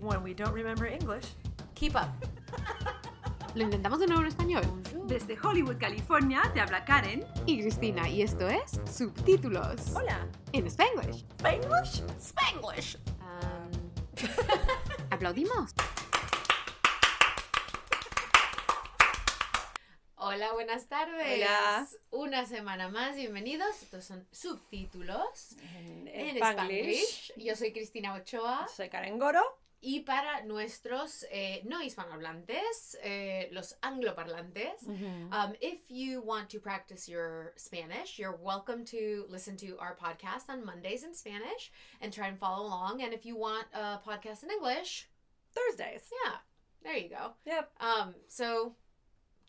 [0.00, 1.34] When we don't remember English,
[1.74, 2.08] Keep up.
[3.54, 4.62] Lo intentamos de nuevo en español.
[5.06, 7.24] desde Hollywood, California, te habla Karen.
[7.46, 9.94] Y Cristina, y esto es Subtítulos.
[9.94, 10.26] Hola.
[10.52, 11.24] En Spanglish.
[11.38, 12.02] Spanglish?
[12.20, 12.96] Spanglish.
[15.10, 15.74] ¿Aplaudimos?
[20.16, 21.38] Hola, buenas tardes.
[21.38, 21.88] Hola.
[22.10, 23.82] Una semana más, bienvenidos.
[23.82, 27.02] Estos son subtítulos En, en Spanglish.
[27.02, 27.32] Spanglish.
[27.36, 28.68] Yo soy Cristina Ochoa.
[28.68, 29.42] Soy Karen Goro.
[29.82, 34.86] Y para nuestros eh, no hispanohablantes, eh, los angloparlantes,
[35.32, 40.50] Um, if you want to practice your Spanish, you're welcome to listen to our podcast
[40.50, 43.02] on Mondays in Spanish and try and follow along.
[43.02, 45.08] And if you want a podcast in English,
[45.54, 46.10] Thursdays.
[46.24, 46.36] yeah,
[46.82, 47.32] there you go.
[47.46, 47.70] Yep.
[47.80, 48.74] Um, so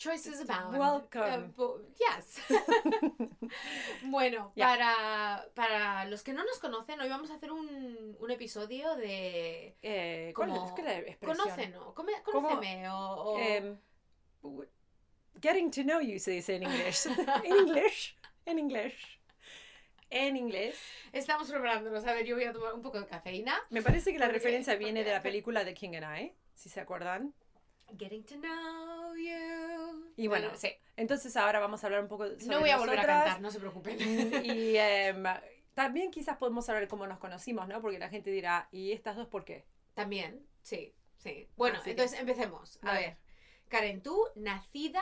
[0.01, 0.77] choices abound.
[0.77, 1.53] Welcome.
[1.57, 2.41] Uh, yes.
[4.03, 4.67] bueno, Yeah.
[4.67, 9.75] para, para los que no nos conocen, hoy vamos a hacer un, un episodio de
[9.81, 11.37] Eh, ¿cuál como es qué es la expresión?
[11.37, 13.77] conócenos, come- conóceme o, o- Em,
[14.41, 14.69] w-
[15.41, 17.05] getting to know you se dice en inglés.
[17.43, 18.15] en inglés.
[18.45, 18.93] En inglés.
[20.09, 20.77] En inglés.
[21.13, 22.05] Estamos preparándonos.
[22.05, 23.55] A ver, yo voy a tomar un poco de cafeína.
[23.69, 26.69] Me parece que la Porque- referencia viene de la película de King and I, si
[26.69, 27.33] se acuerdan.
[27.97, 30.13] Getting to know you.
[30.15, 30.69] Y bueno, sí.
[30.95, 33.51] Entonces ahora vamos a hablar un poco sobre No voy a volver a cantar, no
[33.51, 33.97] se preocupen.
[34.45, 35.23] Y em,
[35.73, 37.81] también quizás podemos hablar cómo nos conocimos, ¿no?
[37.81, 39.65] Porque la gente dirá, ¿y estas dos por qué?
[39.93, 41.47] También, sí, sí.
[41.55, 42.79] Bueno, Así que- entonces empecemos.
[42.83, 43.17] A ver,
[43.67, 45.01] Karen, tú nacida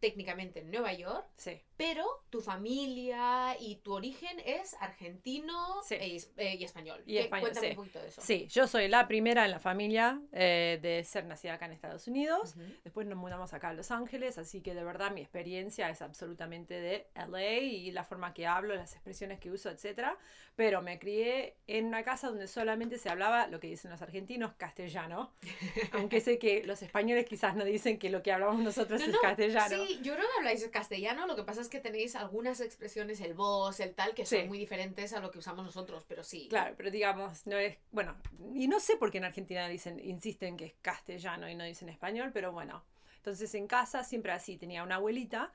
[0.00, 1.62] técnicamente en Nueva York, Sí.
[1.76, 5.94] Pero tu familia y tu origen es argentino Sí.
[5.96, 7.02] e eh, y español.
[7.06, 7.70] Y ¿Qué- español, Cuéntame sí.
[7.72, 8.20] un poquito de eso.
[8.22, 12.06] Sí, yo soy la primera en la familia eh, de ser nacida acá en Estados
[12.08, 12.54] Unidos.
[12.56, 12.64] Ujú.
[12.84, 16.74] Después nos mudamos acá a Los Ángeles, así que de verdad mi experiencia es absolutamente
[16.80, 20.16] de LA y la forma que hablo, las expresiones que uso, etcétera.
[20.54, 24.54] Pero me crié en una casa donde solamente se hablaba lo que dicen los argentinos,
[24.56, 25.32] castellano.
[25.92, 29.12] Aunque sé que los españoles quizás no dicen que lo que hablamos nosotros No, es
[29.12, 29.84] no, castellano.
[29.86, 33.34] Sí, yo creo que habláis castellano, lo que pasa es que tenéis algunas expresiones, el
[33.34, 34.48] vos, el tal, que son Sí.
[34.48, 36.46] muy diferentes a lo que usamos nosotros, pero sí.
[36.48, 37.76] Claro, pero digamos, no es.
[37.92, 38.16] Bueno,
[38.54, 41.88] y no sé por qué en Argentina dicen, insisten que es castellano y no dicen
[41.88, 42.84] español, pero bueno.
[43.16, 45.52] Entonces en casa siempre así, tenía una abuelita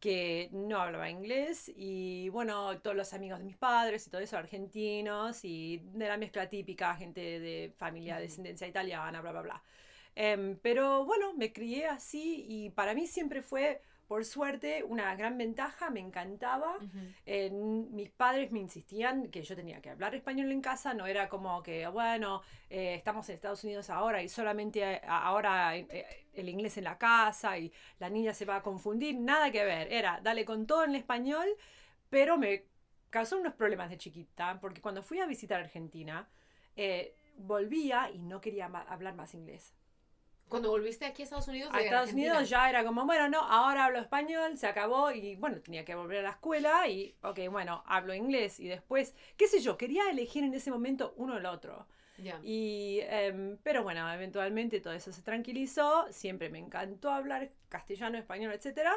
[0.00, 4.36] que no hablaba inglés y bueno, todos los amigos de mis padres y todo eso,
[4.36, 9.62] argentinos y de la mezcla típica, gente de familia de descendencia italiana, bla, bla, bla.
[10.14, 15.38] Em, pero bueno, me crié así y para mí siempre fue, por suerte, una gran
[15.38, 16.78] ventaja, me encantaba.
[17.26, 21.28] Eh, mis padres me insistían que yo tenía que hablar español en casa, no era
[21.28, 26.48] como que, bueno, eh, estamos en Estados Unidos ahora y solamente eh, ahora eh, el
[26.48, 30.20] inglés en la casa y la niña se va a confundir, nada que ver, era
[30.22, 31.46] dale con todo en español,
[32.10, 32.64] pero me
[33.10, 36.28] causó unos problemas de chiquita, porque cuando fui a visitar Argentina,
[36.76, 39.72] eh, volvía y no quería hablar más inglés.
[40.48, 42.32] Cuando volviste aquí a Estados Unidos, A Estados Argentina.
[42.32, 45.94] Unidos ya era como, bueno, no, ahora hablo español, se acabó y bueno, tenía que
[45.94, 50.08] volver a la escuela y, ok, bueno, hablo inglés y después, qué sé yo, quería
[50.10, 51.86] elegir en ese momento uno o el otro.
[52.18, 52.38] Ya.
[52.44, 58.52] Y, em, pero bueno, eventualmente todo eso se tranquilizó, siempre me encantó hablar castellano, español,
[58.52, 58.92] etcétera.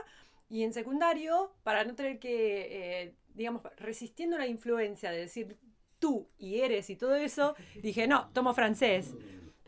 [0.50, 5.58] Y en secundario, para no tener que, eh, digamos, resistiendo la influencia de decir
[6.00, 9.16] tú y eres y todo eso, dije, no, tomo francés.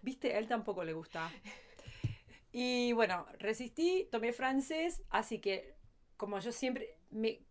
[0.01, 0.33] ¿Viste?
[0.33, 1.29] A él tampoco le gusta.
[2.51, 5.75] Y bueno, resistí, tomé francés, así que
[6.17, 7.41] como yo siempre me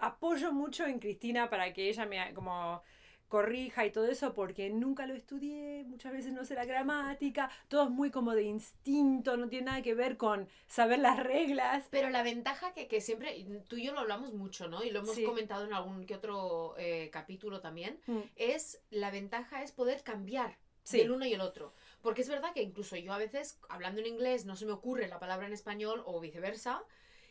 [0.00, 2.82] apoyo mucho en Cristina para que ella me como
[3.28, 7.84] corrija y todo eso porque nunca lo estudié, muchas veces no sé la gramática, todo
[7.84, 11.86] es muy como de instinto, no tiene nada que ver con saber las reglas.
[11.90, 13.36] Pero la ventaja que, que siempre,
[13.68, 14.82] tú y yo lo hablamos mucho, ¿no?
[14.82, 15.24] Y lo hemos Sí.
[15.24, 20.56] comentado en algún que otro eh, capítulo también, Mm, es la ventaja es poder cambiar
[20.82, 20.96] Sí.
[20.98, 21.74] del uno y el otro.
[22.02, 25.08] Porque es verdad que incluso yo a veces, hablando en inglés, no se me ocurre
[25.08, 26.82] la palabra en español o viceversa,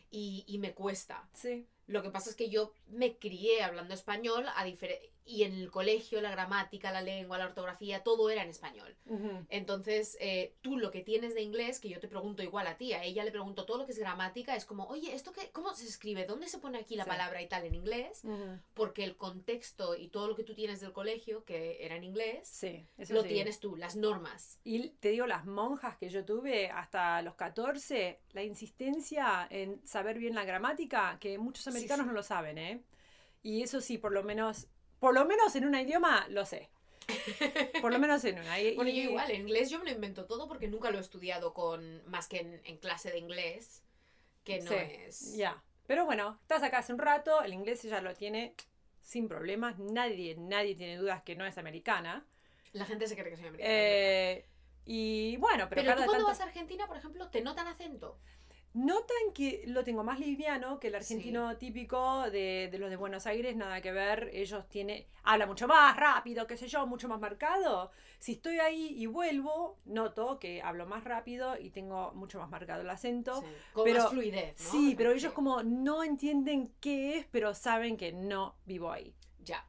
[0.09, 1.29] y, y me cuesta.
[1.33, 5.53] Sí, Lo que pasa es que yo me crié hablando español a difer- y en
[5.53, 8.95] el colegio la gramática, la lengua, la ortografía, todo era en español.
[9.05, 12.77] ujú, Entonces, eh, tú lo que tienes de inglés, que yo te pregunto igual a
[12.77, 15.51] ti, a ella le pregunto todo lo que es gramática, es como, oye, ¿esto qué,
[15.51, 16.25] cómo se escribe?
[16.25, 17.09] ¿Dónde se pone aquí la Sí.
[17.09, 18.21] palabra y tal en inglés?
[18.23, 18.59] ujú.
[18.73, 22.47] Porque el contexto y todo lo que tú tienes del colegio, que era en inglés,
[22.47, 23.27] sí, lo sí.
[23.27, 24.59] tienes tú, las normas.
[24.63, 30.17] Y te digo, las monjas que yo tuve hasta los 14, la insistencia en saber
[30.19, 32.83] bien la gramática, que muchos americanos no lo saben, ¿eh?
[33.43, 34.67] Y eso sí, por lo menos,
[34.99, 36.69] por lo menos en un idioma lo sé.
[37.81, 38.59] Por lo menos en una.
[38.59, 41.01] Y- Bueno, yo igual, en inglés yo me lo invento todo porque nunca lo he
[41.01, 43.81] estudiado con más que en, en clase de inglés,
[44.43, 45.35] que no Sí, es...
[45.37, 45.61] Ya.
[45.85, 48.53] Pero bueno, estás acá hace un rato, el inglés ella lo tiene
[49.01, 52.25] sin problemas, nadie, nadie tiene dudas que no es americana.
[52.73, 53.73] La gente se cree que soy americana.
[53.73, 54.45] Eh,
[54.89, 58.19] Y bueno, pero, Pero, tú cuando tanto- vas a Argentina, por ejemplo, ¿te notan acento?
[58.77, 63.25] Notan que lo tengo más liviano que el argentino típico de, de los de Buenos
[63.25, 64.29] Aires, nada que ver.
[64.33, 65.03] Ellos tienen.
[65.23, 67.89] Habla mucho más rápido, qué sé yo, mucho más marcado.
[68.19, 72.81] Si estoy ahí y vuelvo, noto que hablo más rápido y tengo mucho más marcado
[72.81, 73.41] el acento.
[73.41, 74.71] Sí, Con pero- más fluidez, ¿no?
[74.71, 79.15] Sí, pero ellos como no entienden qué es, pero saben que no vivo ahí.
[79.39, 79.67] Ya,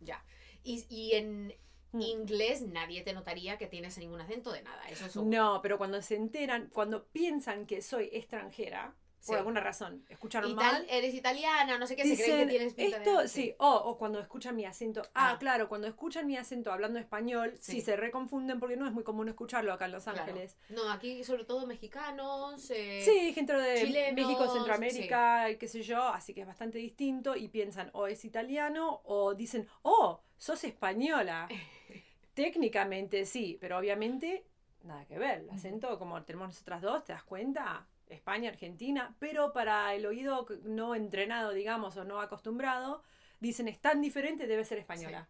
[0.00, 0.24] ya.
[0.62, 1.54] Y, y en.
[1.92, 5.30] Inglés nadie te notaría que tienes ningún acento de nada, eso es seguro.
[5.36, 9.32] No, pero cuando se enteran, cuando piensan que soy extranjera, Sí.
[9.32, 10.86] por alguna razón, escucharon mal.
[10.88, 13.28] eres italiana, no sé qué, se creen Dicen, que tienes pinta esto, de...
[13.28, 15.38] sí, o, o cuando escuchan mi acento, ah, Ah.
[15.40, 17.72] claro, cuando escuchan mi acento hablando español, sí.
[17.72, 17.80] Sí.
[17.80, 20.20] se reconfunden porque no es muy común escucharlo acá en Los Claro.
[20.22, 20.56] Ángeles.
[20.68, 22.70] No, aquí sobre todo mexicanos.
[22.70, 26.78] eh, Sí, gente de chilenos, México, Centroamérica, y qué sé yo, así que es bastante
[26.78, 31.48] distinto y piensan o es italiano o dicen, oh, sos española.
[32.34, 34.44] Técnicamente sí, pero obviamente
[34.82, 35.40] nada que ver.
[35.40, 37.86] El acento, como tenemos nosotras dos, ¿te das cuenta?
[38.08, 43.02] España, Argentina, pero para el oído no entrenado, digamos, o no acostumbrado,
[43.40, 45.28] dicen es tan diferente, debe ser española.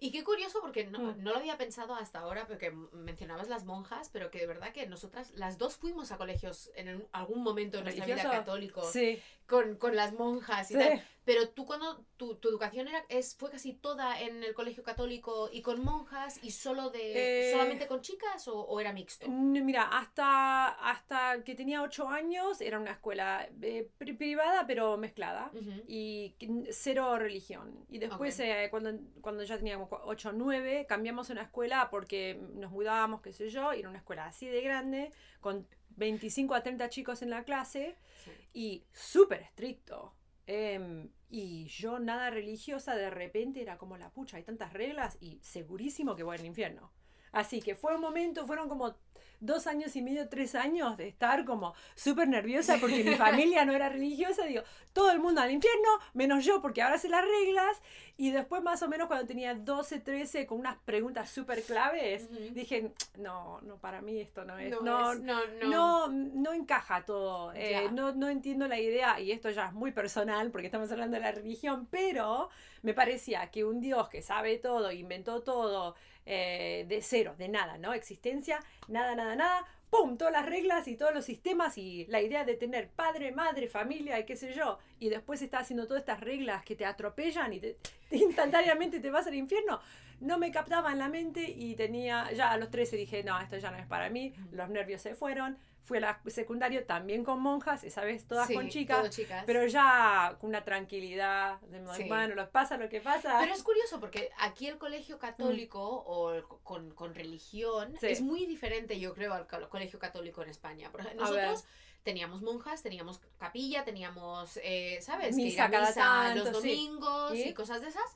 [0.00, 1.22] Y qué curioso porque no, Mm.
[1.22, 4.86] no lo había pensado hasta ahora, porque mencionabas las monjas, pero que de verdad que
[4.86, 9.76] nosotras, las dos fuimos a colegios en algún momento de nuestra vida católico, Sí, con,
[9.76, 10.80] con las monjas y sí.
[10.80, 11.04] tal.
[11.28, 15.50] Pero tú cuando tu, tu educación era, es, fue casi toda en el colegio católico
[15.52, 19.28] y con monjas y solo de Eh, solamente con chicas o, o era mixto.
[19.28, 25.50] Mira, hasta, hasta que tenía ocho años era una escuela eh, pri- privada pero mezclada
[25.86, 26.34] y
[26.70, 27.84] cero religión.
[27.90, 31.90] Y después eh, cuando, cuando ya teníamos cu- ocho o nueve cambiamos a una escuela
[31.90, 36.54] porque nos mudábamos, qué sé yo, y era una escuela así de grande con 25
[36.54, 38.30] a 30 chicos en la clase Sí.
[38.54, 40.14] y súper estricto.
[40.50, 45.38] Em, y yo nada religiosa, de repente era como la pucha, hay tantas reglas y
[45.42, 46.90] segurísimo que voy al infierno.
[47.32, 48.96] Así que fue un momento, fueron como
[49.40, 53.72] dos años y medio, tres años de estar como súper nerviosa porque mi familia no
[53.72, 54.44] era religiosa.
[54.44, 54.62] Digo,
[54.92, 57.80] todo el mundo al infierno, menos yo porque ahora sé las reglas.
[58.16, 62.92] Y después más o menos cuando tenía 12, 13, con unas preguntas súper claves, dije,
[63.16, 64.70] no, no, para mí esto no es.
[64.72, 65.68] No, no, es- no, no.
[65.68, 67.52] no, no encaja todo.
[67.54, 71.16] eh, no, no entiendo la idea, y esto ya es muy personal porque estamos hablando
[71.16, 72.48] de la religión, pero
[72.82, 75.94] me parecía que un Dios que sabe todo, inventó todo
[76.30, 77.94] eh, de cero, de nada, ¿no?
[77.94, 79.64] Existencia, nada, nada, nada.
[79.88, 80.18] ¡Pum!
[80.18, 84.20] Todas las reglas y todos los sistemas y la idea de tener padre, madre, familia
[84.20, 84.78] y qué sé yo.
[84.98, 87.78] Y después está haciendo todas estas reglas que te atropellan y te,
[88.10, 89.80] instantáneamente te vas al infierno.
[90.20, 93.56] No me captaba en la mente y tenía, ya a los 13 dije, no, esto
[93.56, 94.34] ya no es para mí.
[94.52, 95.56] Los nervios se fueron.
[95.88, 99.10] Fui a la secundario también con monjas, esa vez todas Sí, con chicas.
[99.46, 102.04] Pero ya con una tranquilidad, de Sí.
[102.08, 103.38] bueno, lo pasa lo que pasa.
[103.40, 107.96] Pero es curioso porque aquí el colegio católico o el co- con, con religión Mm.
[108.00, 108.06] Sí.
[108.08, 110.90] es muy diferente, yo creo, al co- colegio católico en España.
[111.16, 111.64] Nosotros
[112.02, 115.34] teníamos monjas, teníamos capilla, teníamos, eh, ¿sabes?
[115.34, 116.68] Que ir Misa a cada misa los tanto, sí.
[116.68, 117.42] domingos ¿Y?
[117.48, 118.14] y cosas de esas.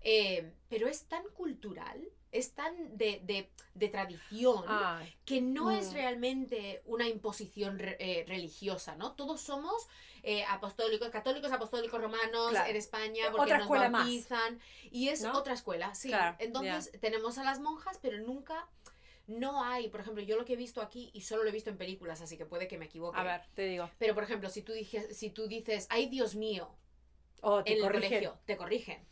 [0.00, 4.64] Eh, pero es tan cultural, es tan de, de, de tradición
[5.24, 9.12] que no es realmente una imposición re- eh, religiosa, ¿no?
[9.12, 9.86] Todos somos
[10.22, 12.70] eh, apostólicos, católicos, apostólicos romanos Claro.
[12.70, 14.02] en España, porque otra nos escuela más.
[14.02, 14.60] bautizan.
[14.90, 15.36] Y es ¿No?
[15.38, 16.08] otra escuela, sí.
[16.08, 18.66] Claro, Entonces tenemos a las monjas, pero nunca...
[19.28, 21.70] No hay, por ejemplo, yo lo que he visto aquí, y solo lo he visto
[21.70, 23.20] en películas, así que puede que me equivoque.
[23.20, 23.88] a ver, te digo.
[23.98, 26.68] Pero, por ejemplo, si tú, dijes, si tú dices, ay, Dios mío,
[27.40, 29.04] Oh, te en el colegio, te corrigen.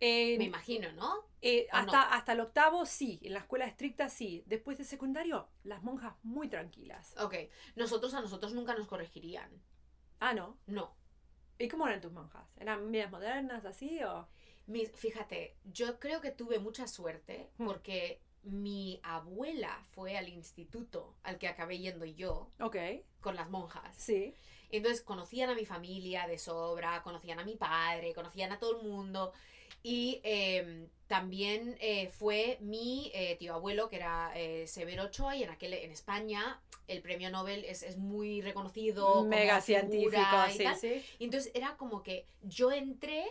[0.00, 1.26] En- Me imagino, ¿no?
[1.40, 1.80] eh, ¿o no?
[1.82, 4.42] hasta, hasta el octavo sí, en la escuela estricta sí.
[4.46, 7.14] Después de secundario, las monjas muy tranquilas.
[7.18, 7.34] Ok.
[7.76, 9.50] Nosotros a nosotros nunca nos corregirían.
[10.20, 10.58] Ah, no.
[10.66, 10.94] No.
[11.58, 12.46] ¿Y cómo eran tus monjas?
[12.58, 14.28] ¿Eran medias modernas así o...?
[14.66, 17.66] Mis- fíjate, yo creo que tuve mucha suerte Hmm.
[17.66, 22.76] porque mi abuela fue al instituto al que acabé yendo yo Ok,
[23.20, 23.96] con las monjas.
[23.96, 24.34] sí.
[24.70, 28.86] Entonces conocían a mi familia de sobra, conocían a mi padre, conocían a todo el
[28.86, 29.32] mundo.
[29.88, 35.42] Y eh, también eh, fue mi eh, tío abuelo, que era eh, Severo Ochoa, y
[35.44, 39.24] en aquel en España el premio Nobel es, es muy reconocido.
[39.24, 40.76] Mega científico, y sí, tal.
[40.76, 41.02] sí.
[41.18, 43.24] Y entonces era como que yo entré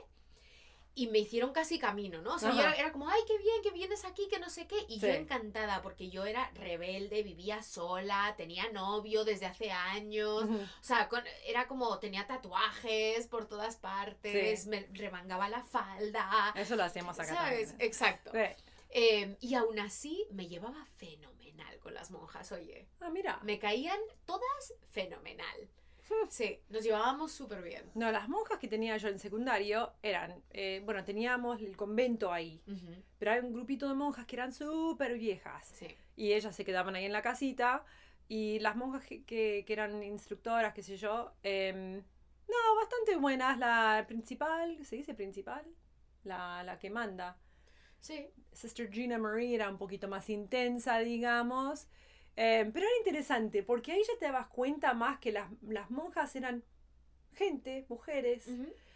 [0.97, 2.33] y me hicieron casi camino, ¿no?
[2.33, 4.65] O sea, yo era, era como, ay, qué bien que vienes aquí, que no sé
[4.67, 4.75] qué.
[4.89, 10.43] Y yo encantada, porque yo era rebelde, vivía sola, tenía novio desde hace años.
[10.43, 14.69] O sea, con- era como, tenía tatuajes por todas partes, Sí.
[14.69, 16.51] me remangaba la falda.
[16.55, 17.69] Eso lo hacemos acá ¿Sabes?
[17.69, 17.87] también.
[17.87, 18.31] Exacto.
[18.33, 18.63] Sí.
[18.89, 22.87] Eh, y aún así me llevaba fenomenal con las monjas, oye.
[23.01, 23.39] Ah, mira.
[23.43, 25.69] Me caían todas fenomenal.
[26.29, 27.83] Sí, nos llevábamos súper bien.
[27.95, 32.61] No, las monjas que tenía yo en secundario eran, eh, bueno, teníamos el convento ahí,
[33.17, 35.87] pero hay un grupito de monjas que eran súper viejas Sí.
[36.15, 37.83] y ellas se quedaban ahí en la casita
[38.27, 41.97] y las monjas que, que- que eran instructoras, qué sé yo, em,
[42.49, 43.57] no, bastante buenas.
[43.57, 45.65] La principal, ¿se dice principal?
[46.23, 47.37] La, la que manda.
[47.99, 48.27] Sí.
[48.53, 51.87] Sister Gina Marie era un poquito más intensa, digamos.
[52.39, 56.35] Eh, pero era interesante porque ahí ya te dabas cuenta más que las, las monjas
[56.35, 56.63] eran
[57.33, 58.47] gente, mujeres.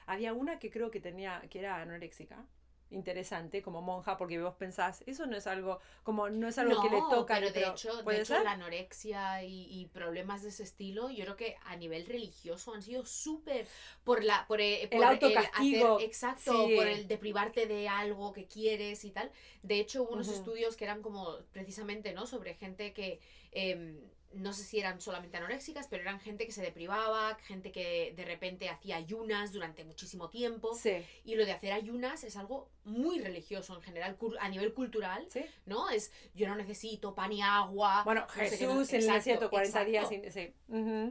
[0.06, 2.46] Había una que creo que tenía, que era anoréxica.
[2.92, 6.90] Interesante como monja, porque vos pensás, eso no es algo, como no es algo que
[6.90, 7.36] le toca.
[7.36, 11.24] pero de hecho, de ¿puede hecho la anorexia y, y problemas de ese estilo, yo
[11.24, 13.66] creo que a nivel religioso han sido súper
[14.04, 16.74] por la por, eh, por autocastigo, hacer- exacto, sí.
[16.76, 19.32] por el de privarte de algo que quieres y tal.
[19.64, 22.26] De hecho, hubo unos estudios que eran como precisamente, ¿no?
[22.26, 23.20] Sobre gente que
[23.54, 24.00] em,
[24.34, 28.24] no sé si eran solamente anoréxicas, pero eran gente que se deprivaba, gente que de
[28.26, 30.74] repente hacía ayunas durante muchísimo tiempo.
[30.74, 35.26] Sí, Y lo de hacer ayunas es algo muy religioso en general, a nivel cultural.
[35.30, 35.46] sí.
[35.66, 35.90] ¿no?
[35.90, 38.04] Es yo no necesito pan y agua.
[38.06, 40.08] Bueno, no no- Jesús en el desierto 40 días.
[40.10, 40.54] sin- sí.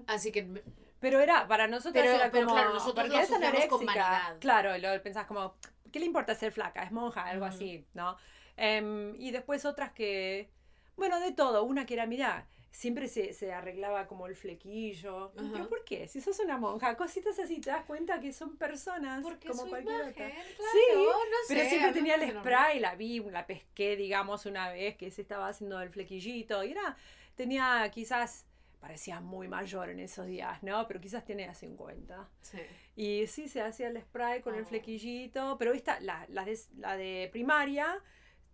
[0.07, 0.63] Así que
[1.01, 2.57] Pero era, para nosotros Pero- era pero como.
[2.59, 4.37] claro, nosotros lo asociamos con vanidad.
[4.39, 5.55] Claro, lo pensás como,
[5.91, 6.83] ¿qué le importa ser flaca?
[6.83, 8.17] Es monja, algo así, ¿no?
[8.57, 10.51] Em, y después otras que.
[10.97, 11.65] Bueno, de todo.
[11.65, 15.33] Una que era, mira, siempre se, se arreglaba como el flequillo.
[15.37, 15.51] Ajá.
[15.53, 16.07] ¿Pero por qué?
[16.09, 19.95] Si sos una monja, cositas así, te das cuenta que son personas porque como cualquier
[19.97, 20.31] imagen, otra.
[20.31, 24.71] claro, Sí, no Pero sé, siempre tenía el spray, la vi, la pesqué, digamos, una
[24.71, 26.63] vez que se estaba haciendo el flequillito.
[26.65, 26.97] Y era,
[27.35, 28.47] tenía quizás,
[28.81, 30.87] parecía muy mayor en esos días, ¿no?
[30.87, 32.15] Pero quizás tenía 50.
[32.17, 32.31] normal.
[32.41, 32.59] Sí.
[32.97, 34.67] Y sí, se hacía el spray con el Oh.
[34.67, 38.01] flequillito, pero esta, la, la, de, la de primaria,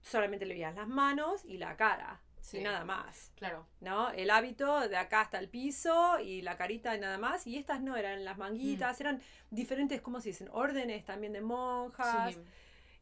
[0.03, 2.59] solamente le veías las manos y la cara, Sí.
[2.59, 3.67] y nada más, Claro.
[3.81, 4.11] ¿no?
[4.11, 7.81] El hábito de acá hasta el piso y la carita y nada más, y estas
[7.81, 8.41] no, eran las Mm.
[8.41, 10.49] manguitas, eran diferentes, ¿cómo se dicen?
[10.53, 12.41] Órdenes también de monjas, Sí.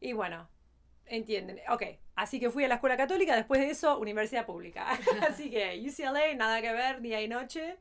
[0.01, 0.49] y bueno,
[1.05, 1.59] entienden.
[1.69, 1.83] Ok,
[2.15, 4.87] así que fui a la escuela católica, después de eso, universidad pública.
[5.39, 7.77] así que UCLA, nada que ver, día y noche.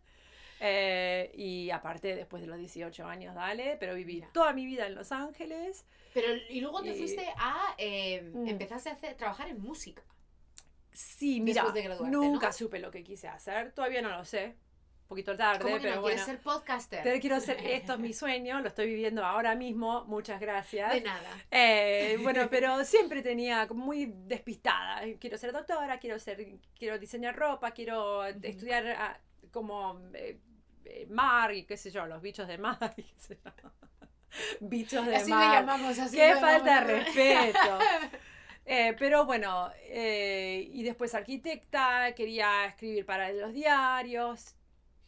[0.60, 4.28] Eh, y aparte, después de los 18 años, dale, pero viví Mira.
[4.32, 5.86] toda mi vida en Los Ángeles.
[6.12, 8.48] Pero y luego te Y- fuiste a eh, Mm.
[8.48, 10.02] empezaste a hacer, trabajar en música.
[10.94, 12.52] Sí, mira, de nunca ¿no?
[12.52, 14.56] supe lo que quise hacer, todavía no lo sé.
[15.02, 16.14] Un poquito tarde, ¿Cómo que pero no bueno.
[16.14, 17.00] quieres ser podcaster?
[17.02, 20.92] Pero quiero ser, esto es mi sueño, lo estoy viviendo ahora mismo, muchas gracias.
[20.92, 21.28] De nada.
[21.50, 25.02] Eh, bueno, pero siempre tenía muy despistada.
[25.20, 28.38] Quiero ser doctora, quiero ser, quiero diseñar ropa, quiero Ujú.
[28.42, 29.18] estudiar ah,
[29.50, 30.40] como eh,
[30.86, 33.50] eh, mar y qué sé yo, los bichos de mar y qué sé yo.
[34.60, 35.60] Bichos de Así le mar.
[35.60, 37.04] llamamos, así Qué le falta de llamamos.
[37.04, 37.78] respeto.
[38.66, 44.54] Eh, pero bueno, eh, y después arquitecta, quería escribir para los diarios.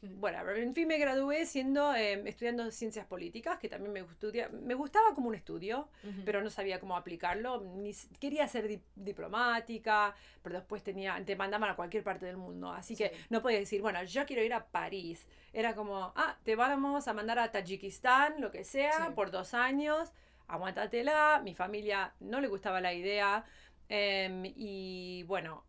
[0.02, 4.74] Bueno, en fin, me gradué siendo, eh, estudiando ciencias políticas, que también me, gustudia- me
[4.74, 6.22] gustaba como un estudio, Ujú.
[6.24, 7.60] pero no sabía cómo aplicarlo.
[7.62, 12.70] Ni quería ser di- diplomática, pero después tenía, te mandaban a cualquier parte del mundo.
[12.70, 13.14] Así que Sí.
[13.30, 15.26] no podía decir, bueno, yo quiero ir a París.
[15.52, 19.12] Era como, ah, te vamos a mandar a Tayikistán, lo que sea, Sí.
[19.14, 20.12] por dos años.
[20.48, 21.40] Aguántatela.
[21.44, 23.44] Mi familia no le gustaba la idea.
[23.88, 25.64] Em, y bueno,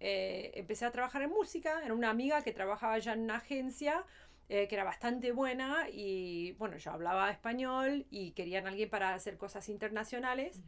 [0.00, 1.82] eh, empecé a trabajar en música.
[1.84, 4.04] Era una amiga que trabajaba ya en una agencia
[4.48, 9.36] eh, que era bastante buena y bueno, yo hablaba español y querían alguien para hacer
[9.38, 10.60] cosas internacionales.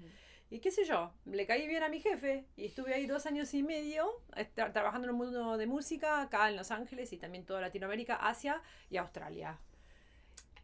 [0.50, 3.52] Y qué sé yo, le caí bien a mi jefe y estuve ahí dos años
[3.54, 4.10] y medio
[4.56, 8.16] tra- trabajando en el mundo de música acá en Los Ángeles y también toda Latinoamérica,
[8.16, 9.58] Asia y Australia.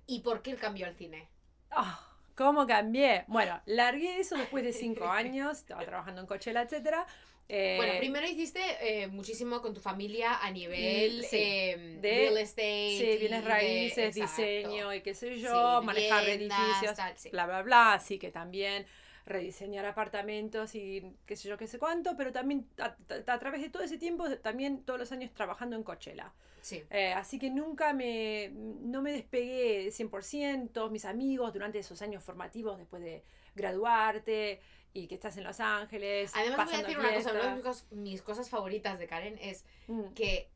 [0.07, 1.29] ¿Y por qué el cambio al cine?
[1.71, 3.25] Ah, ¿Cómo cambié?
[3.29, 7.07] Bueno, largué eso después de cinco años, estaba trabajando en Coachella, etcétera.
[7.49, 11.37] Eh, Bueno, primero hiciste eh, muchísimo con tu familia a nivel Mm, sí.
[11.41, 12.97] em, De- real estate.
[12.99, 14.43] Sí, bienes de- raíces, exacto.
[14.43, 17.29] diseño y qué sé yo, Sí, manejar edificios, tal, sí.
[17.31, 17.93] bla, bla, bla.
[17.93, 18.87] Así que también
[19.27, 22.85] rediseñar apartamentos y qué sé yo, qué sé cuánto, pero también a,
[23.29, 26.33] a- a través de todo ese tiempo, también todos los años trabajando en Coachella.
[26.61, 26.83] Sí.
[26.91, 32.23] Eh, así que nunca me, no me despegué 100%, todos mis amigos durante esos años
[32.23, 33.23] formativos después de
[33.55, 34.61] graduarte
[34.93, 36.31] y que estás en Los Ángeles.
[36.35, 40.13] Además, voy a decir una cosa, una de mis cosas favoritas de Karen es Mm.
[40.15, 40.49] que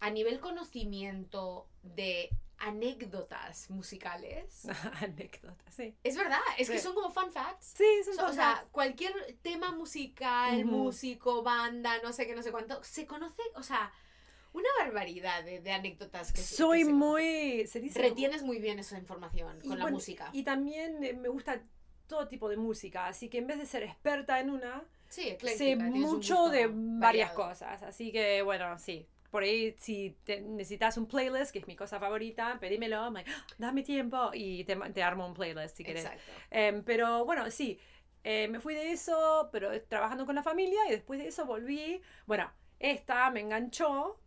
[0.00, 2.30] a nivel conocimiento de
[2.62, 4.62] anécdotas musicales,
[5.02, 5.94] Anécdota, sí.
[6.02, 7.74] es verdad, es que son como fun facts.
[7.76, 8.34] Sí, son So- o cosas.
[8.36, 10.68] sea, cualquier tema musical, Ujú.
[10.70, 13.92] músico, banda, no sé qué, no sé cuánto, se conoce, o sea,
[14.52, 17.66] una barbaridad de, de anécdotas que Soy que se muy...
[17.66, 20.28] Se dice Retienes muy bien esa información Y con la bueno, música.
[20.32, 21.62] Y también eh, me gusta
[22.06, 25.76] todo tipo de música, así que en vez de ser experta en una, sí, sé
[25.76, 27.34] mucho de varias variado.
[27.34, 27.82] cosas.
[27.82, 31.98] Así que bueno, sí, por ahí si te- necesitas un playlist, que es mi cosa
[31.98, 36.06] favorita, pedímelo, like, "Ah, dame tiempo y te, te armo un playlist si querés.
[36.50, 37.80] Em, pero bueno, sí,
[38.24, 42.00] eh, me fui de eso, pero trabajando con la familia y después de eso volví.
[42.26, 44.20] Bueno, esta me enganchó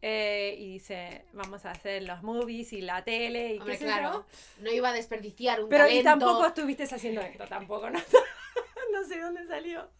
[0.00, 3.84] eh, y dice, vamos a hacer los movies y la tele y Hombre, qué sé
[3.84, 4.62] claro, yo.
[4.64, 6.10] no iba a desperdiciar un Pero y talento.
[6.26, 7.98] tampoco estuviste haciendo esto, tampoco, ¿no?
[8.92, 9.90] no sé dónde salió.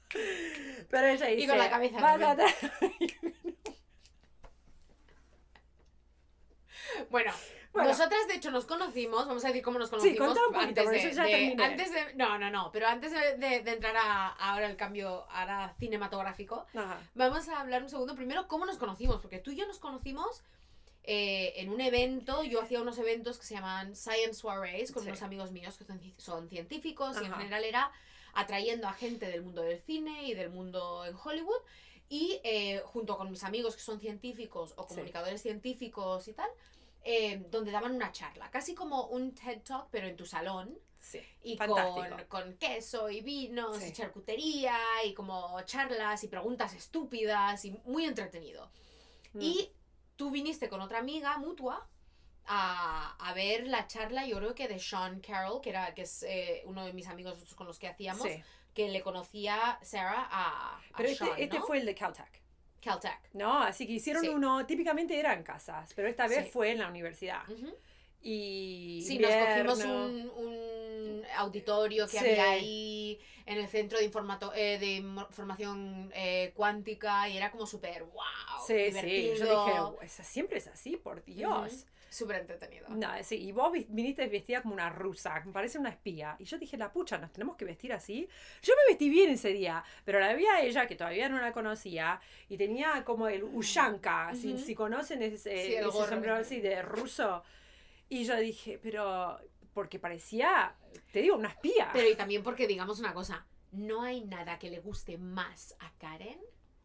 [0.91, 2.31] Pero ella dice, con la cabeza "Vas también".
[2.31, 3.33] a tra-
[7.11, 7.33] Bueno,
[7.73, 7.89] Bueno.
[7.89, 10.29] nosotras de hecho nos conocimos, vamos a decir cómo nos Sí, conocimos.
[10.49, 11.65] un poquito, antes de, yo ya de- terminé.
[11.65, 15.27] antes de- no, no, no, pero antes de, de- de entrar a, ahora el cambio
[15.31, 17.01] ahora cinematográfico, Ajá.
[17.15, 20.43] vamos a hablar un segundo primero cómo nos conocimos, porque tú y yo nos conocimos
[21.05, 25.09] eh, en un evento, yo hacía unos eventos que se llaman Science Soirees con Sí.
[25.09, 27.91] unos amigos míos que son, son científicos y en general era
[28.35, 31.61] atrayendo a gente del mundo del cine y del mundo en Hollywood
[32.13, 34.89] y eh, junto con mis amigos que son científicos o Sí.
[34.91, 36.51] comunicadores científicos y tal,
[37.05, 41.21] eh, donde daban una charla, casi como un TED Talk pero en tu salón Sí,
[41.43, 41.71] y con,
[42.29, 43.89] con queso y vinos Sí.
[43.89, 44.77] y charcutería
[45.07, 48.71] y como charlas y preguntas estúpidas y muy entretenido.
[49.33, 49.41] Mm.
[49.41, 49.73] Y
[50.15, 51.89] tú viniste con otra amiga mutua
[52.45, 56.23] a, a ver la charla, yo creo que de Sean Carroll, que, era, que es
[56.25, 58.43] eh, uno de mis amigos con los que hacíamos, Sí.
[58.75, 61.67] Que le conocía Sarah a, a Pero este, Sean, este ¿no?
[61.67, 62.43] fue el de Caltech.
[62.81, 63.21] Caltech.
[63.35, 63.61] ¿No?
[63.61, 64.29] Así que hicieron Sí.
[64.29, 66.51] uno, típicamente eran casas, pero esta vez Sí.
[66.51, 67.43] fue en la universidad.
[68.25, 72.19] Y Sí, nos cogimos un, un auditorio que Sí.
[72.19, 77.67] había ahí en el centro de, informato eh, de formación eh, cuántica y era como
[77.67, 78.23] súper wow.
[78.67, 81.87] Sí, sí, divertido, yo dije, "Oh, esa siempre es así, por Dios.
[82.13, 82.89] Súper entretenido.
[82.91, 86.37] No, sí, y vos vi- viniste vestida como una rusa, me parece una espía.
[86.39, 88.29] Y yo dije, la pucha, ¿nos tenemos que vestir así?
[88.63, 91.53] Yo me vestí bien ese día, pero la vi a ella, que todavía no la
[91.53, 94.63] conocía, y tenía como el ushanka, si, Ujú.
[94.63, 97.43] si conocen ese, Sí, ese sombrero así de ruso.
[98.11, 99.39] Y yo dije, pero,
[99.73, 100.75] porque parecía,
[101.13, 101.89] te digo, una espía.
[101.95, 105.91] Pero y también porque digamos una cosa, no hay nada que le guste más a
[105.99, 106.39] Karen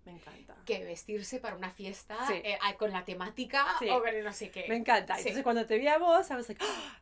[0.08, 0.56] me encanta.
[0.66, 2.34] que vestirse para una fiesta Sí.
[2.44, 3.88] eh, con la temática Sí.
[3.90, 4.66] o no sé qué.
[4.68, 5.14] Me encanta.
[5.16, 5.22] Sí.
[5.22, 7.00] Entonces cuando te vi a vos, was like, "Ah,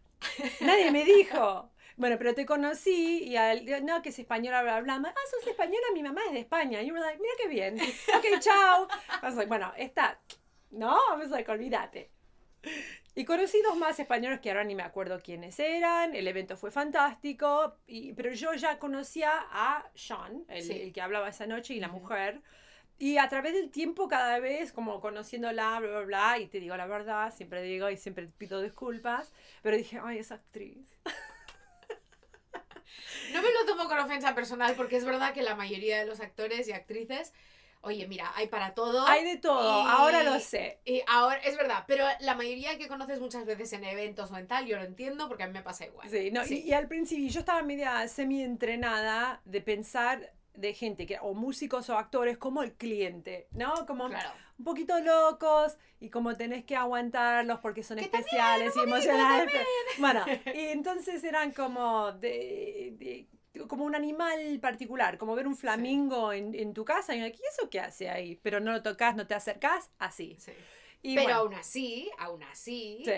[0.62, 1.70] nadie me dijo.
[1.98, 5.14] Bueno, pero te conocí y al, no, que es española, bla, bla, bla.
[5.16, 6.82] Ah, sos española, mi mamá es de España.
[6.82, 7.78] Y were like, mira qué bien.
[8.18, 8.86] Ok, chao.
[9.24, 10.20] Like, bueno, esta,
[10.72, 12.12] no, was like, olvídate.
[13.16, 16.14] Y conocí dos más españoles que ahora ni me acuerdo quiénes eran.
[16.16, 17.78] El evento fue fantástico.
[17.88, 20.74] Y, pero yo ya conocía a Sean, el, Sí.
[20.82, 22.00] el que hablaba esa noche, y la Ujú.
[22.00, 22.42] mujer.
[22.98, 26.78] Y a través del tiempo, cada vez, como conociéndola, bla, bla, bla, y te digo
[26.78, 29.32] la verdad, siempre digo y siempre pido disculpas,
[29.62, 30.98] pero dije, ay, esa actriz.
[33.34, 36.22] No me lo tomo con ofensa personal porque es verdad que la mayoría de los
[36.22, 37.34] actores y actrices,
[37.82, 39.06] oye, mira, hay para todo.
[39.08, 40.80] Hay de todo, Y- ahora lo sé.
[40.86, 44.48] Y ahora, es verdad, pero la mayoría que conoces muchas veces en eventos o en
[44.48, 46.10] tal, yo lo entiendo porque a mí me pasa igual.
[46.10, 46.62] Sí, no, Sí.
[46.66, 51.90] Y, y al principio yo estaba media semi-entrenada de pensar de gente que, o músicos
[51.90, 53.86] o actores como el cliente, ¿no?
[53.86, 54.30] Como Claro.
[54.58, 59.54] un poquito locos y como tenés que aguantarlos porque son Que especiales y emocionales.
[60.00, 62.94] Bueno, y entonces eran como de,
[63.54, 67.26] de- como un animal particular, como ver un flamingo en, en tu casa y ¿y
[67.28, 68.36] eso qué hace ahí?
[68.44, 70.36] Pero no lo tocas, no te acercás, así.
[70.40, 70.52] Sí.
[71.02, 73.12] Y Pero bueno, aún así, aún así, sí,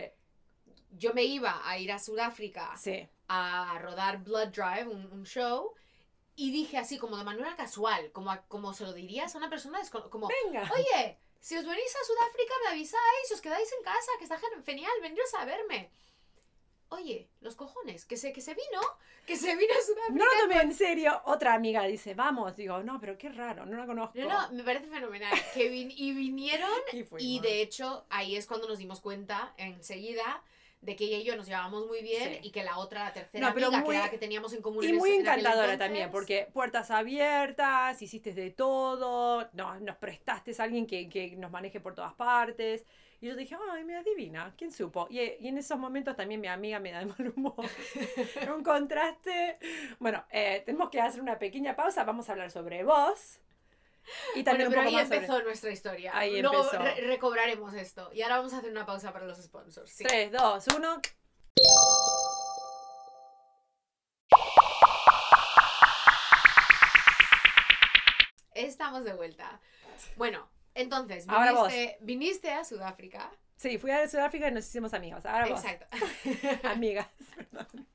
[0.91, 5.73] yo me iba a ir a Sudáfrica sí, a rodar Blood Drive, un, un show,
[6.37, 9.49] y dije así como de manera casual, como, a- como se lo dirías a una
[9.49, 10.71] persona, como, venga.
[10.73, 14.37] oye, si os venís a Sudáfrica me avisáis, si os quedáis en casa, que está
[14.39, 15.91] gen- genial, veniros a verme.
[16.89, 18.79] Oye, los cojones, que se, que se vino,
[19.25, 20.13] que se vino a Sudáfrica.
[20.13, 21.21] No lo tomé en serio.
[21.25, 22.55] Otra amiga dice, vamos.
[22.55, 24.17] Digo, no, pero qué raro, no la conozco.
[24.17, 25.33] No, no, me parece fenomenal.
[25.53, 26.69] Que vin- y vinieron
[27.19, 30.41] Y y de hecho ahí es cuando nos dimos cuenta enseguida
[30.81, 32.39] de que ella y yo nos llevábamos muy bien Sí.
[32.43, 34.53] y que la otra, la tercera No, pero amiga, muy- que era la que teníamos
[34.53, 38.51] en común Y en muy ese- en encantadora entonces, también, porque puertas abiertas, hiciste de
[38.51, 42.85] todo, no, nos prestaste a alguien que, que nos maneje por todas partes.
[43.19, 45.07] Y yo dije, ay, me divina, ¿quién supo?
[45.09, 47.55] Y, y en esos momentos también mi amiga me da de mal humor.
[48.55, 49.57] Un contraste.
[49.97, 53.39] Bueno, eh, tenemos que hacer una pequeña pausa, vamos a hablar sobre vos.
[54.35, 56.11] Y también Bueno, pero un ahí más sobre- empezó nuestra historia.
[56.17, 56.81] Ahí Luego empezó.
[56.81, 58.09] re- recobraremos esto.
[58.13, 59.91] Y ahora vamos a hacer una pausa para los sponsors.
[59.91, 60.03] Sí.
[60.03, 61.01] 3, 2, 1.
[68.53, 69.59] Estamos de vuelta.
[70.15, 71.67] Bueno, entonces, Ahora vos.
[71.71, 73.31] viniste, viniste a Sudáfrica.
[73.55, 75.25] Sí, fui a Sudáfrica y nos hicimos amigos.
[75.25, 75.63] Ahora vos.
[75.63, 75.87] Exacto.
[76.67, 77.87] Amigas, perdón.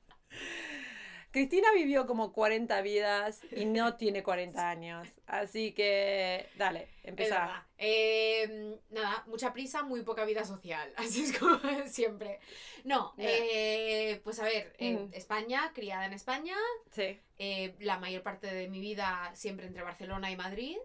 [1.33, 5.09] Cristina vivió como 40 vidas y no tiene 40 años.
[5.27, 7.65] Así que, dale, Es empezá.
[7.79, 10.93] Eh, nada, mucha prisa, muy poca vida social.
[10.97, 12.39] Así es como siempre.
[12.85, 15.13] No, eh, pues a ver, en Mm.
[15.13, 16.55] España, criada en España,
[16.91, 17.19] Sí.
[17.39, 20.77] eh, la mayor parte de mi vida siempre entre Barcelona y Madrid.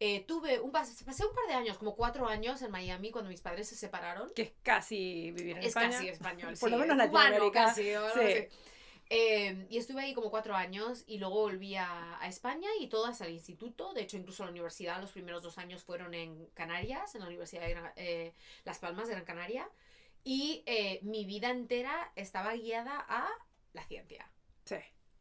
[0.00, 3.28] Eh, tuve un pas- pasé un par de años, como cuatro años en Miami cuando
[3.30, 4.32] mis padres se separaron.
[4.34, 5.90] Que es casi vivir en Es España.
[5.90, 7.64] casi español, Por lo menos cubano Latinoamérica.
[7.66, 8.48] casi, Sí.
[9.14, 13.04] Eh, y estuve ahí como cuatro años y luego volví a, a España y todo
[13.04, 13.92] hasta el instituto.
[13.92, 17.60] De hecho, incluso la universidad, los primeros dos años fueron en Canarias, en la Universidad
[17.66, 18.32] de Gran- eh,
[18.64, 19.68] Las Palmas de Gran Canaria.
[20.24, 23.28] Y eh, mi vida entera estaba guiada a
[23.74, 24.30] la ciencia,
[24.64, 24.76] Sí.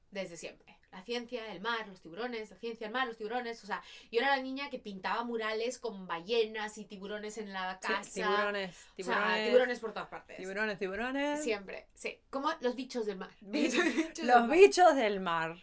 [0.09, 0.77] desde siempre.
[0.91, 3.63] La ciencia, el mar, los tiburones, la ciencia, el mar, los tiburones.
[3.63, 7.79] O sea, yo era la niña que pintaba murales con ballenas y tiburones en la
[7.81, 8.11] Sí, casa.
[8.11, 9.33] tiburones, O tiburones.
[9.35, 10.37] sea, tiburones por todas partes.
[10.37, 11.41] Tiburones, tiburones.
[11.43, 12.19] Siempre, sí.
[12.29, 13.29] Como los bichos del mar.
[13.39, 14.49] Bichos Los del mar.
[14.49, 15.55] bichos del mar.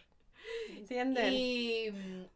[0.69, 1.31] ¿Entienden?
[1.31, 1.89] Y,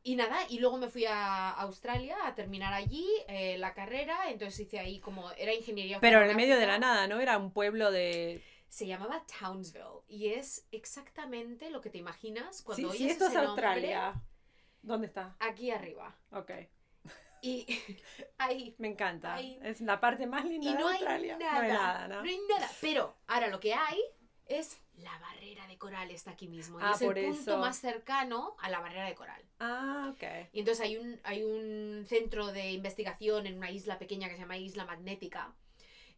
[0.03, 4.59] y nada, y luego me fui a Australia a terminar allí eh, la carrera, entonces
[4.59, 7.19] hice ahí como, era ingeniería Pero en el medio de la nada, ¿no?
[7.19, 8.43] Era un pueblo de...
[8.73, 13.25] Se llamaba Townsville y es exactamente lo que te imaginas Sí, cuando sí, oyes esto
[13.25, 14.23] es ese nombre Australia.
[14.81, 15.35] ¿Dónde está?
[15.39, 16.15] aquí arriba.
[16.31, 16.49] Ok.
[17.43, 17.67] Y
[18.39, 18.73] ahí.
[18.79, 19.35] Me encanta.
[19.35, 19.59] Ahí.
[19.61, 21.37] Es la parte más linda Y de no hay Australia.
[21.37, 21.53] nada.
[21.53, 22.15] No hay nada, ¿no?
[22.23, 22.71] No hay nada.
[22.81, 23.99] Pero ahora lo que hay
[24.47, 26.79] es la barrera de coral está aquí mismo.
[26.79, 27.57] Y Ah, es el punto eso.
[27.59, 29.43] más cercano a la barrera de coral.
[29.59, 30.23] Ah, ok.
[30.51, 34.41] Y entonces hay un, hay un centro de investigación en una isla pequeña que se
[34.41, 35.53] llama Isla Magnética.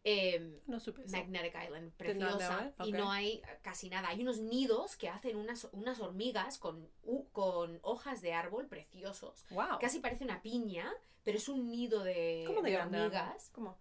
[0.08, 1.16] Eh, No supe eso.
[1.16, 2.72] Magnetic Island, preciosa.
[2.84, 4.08] Y no hay casi nada.
[4.08, 6.88] Hay unos nidos que hacen unas, unas hormigas con,
[7.32, 9.44] con hojas de árbol preciosos.
[9.50, 9.78] Wow.
[9.80, 10.90] Casi parece una piña,
[11.24, 13.00] pero es un nido de, ¿Cómo de de grande?
[13.00, 13.50] hormigas.
[13.52, 13.76] ¿Cómo?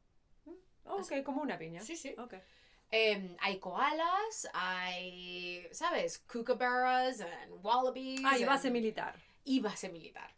[0.45, 0.51] Mm,
[0.87, 1.81] Ok, como una piña.
[1.81, 2.15] Sí, sí.
[2.17, 2.33] Ok.
[2.91, 6.19] Em, hay koalas, hay, ¿sabes?
[6.19, 8.21] Kookaburras, and wallabies.
[8.25, 9.15] Ah, y base and- militar.
[9.43, 10.33] y base militar.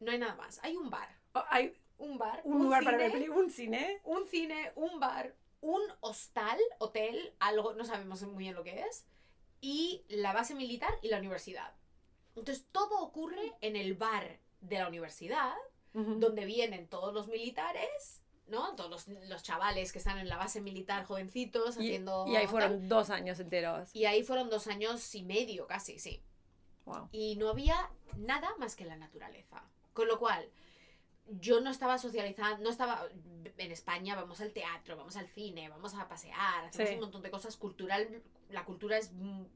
[0.00, 0.58] No hay nada más.
[0.62, 1.08] Hay un bar.
[1.34, 2.40] Oh, hay Un bar.
[2.44, 4.00] un, lugar para ver películas, un cine.
[4.04, 9.06] Un cine, un bar, un hostal, hotel, algo, no sabemos muy bien lo que es.
[9.60, 11.74] Y la base militar y la universidad.
[12.34, 15.54] Entonces todo ocurre en el bar de la universidad,
[15.92, 18.74] donde vienen todos los militares, ¿no?
[18.76, 22.26] Todos los, los chavales que están en la base militar, jovencitos, Y, haciendo...
[22.28, 22.50] y ahí tal.
[22.50, 23.94] fueron dos años enteros.
[23.94, 26.22] Y ahí fueron dos años y medio casi, sí.
[26.86, 27.08] Wow.
[27.12, 29.62] Y no había nada más que la naturaleza.
[29.92, 30.48] Con lo cual,
[31.38, 33.06] yo no estaba socializando, no estaba
[33.56, 36.94] en España, vamos al teatro, vamos al cine, vamos a pasear, hacemos Sí.
[36.94, 38.22] un montón de cosas cultural.
[38.48, 39.12] La cultura es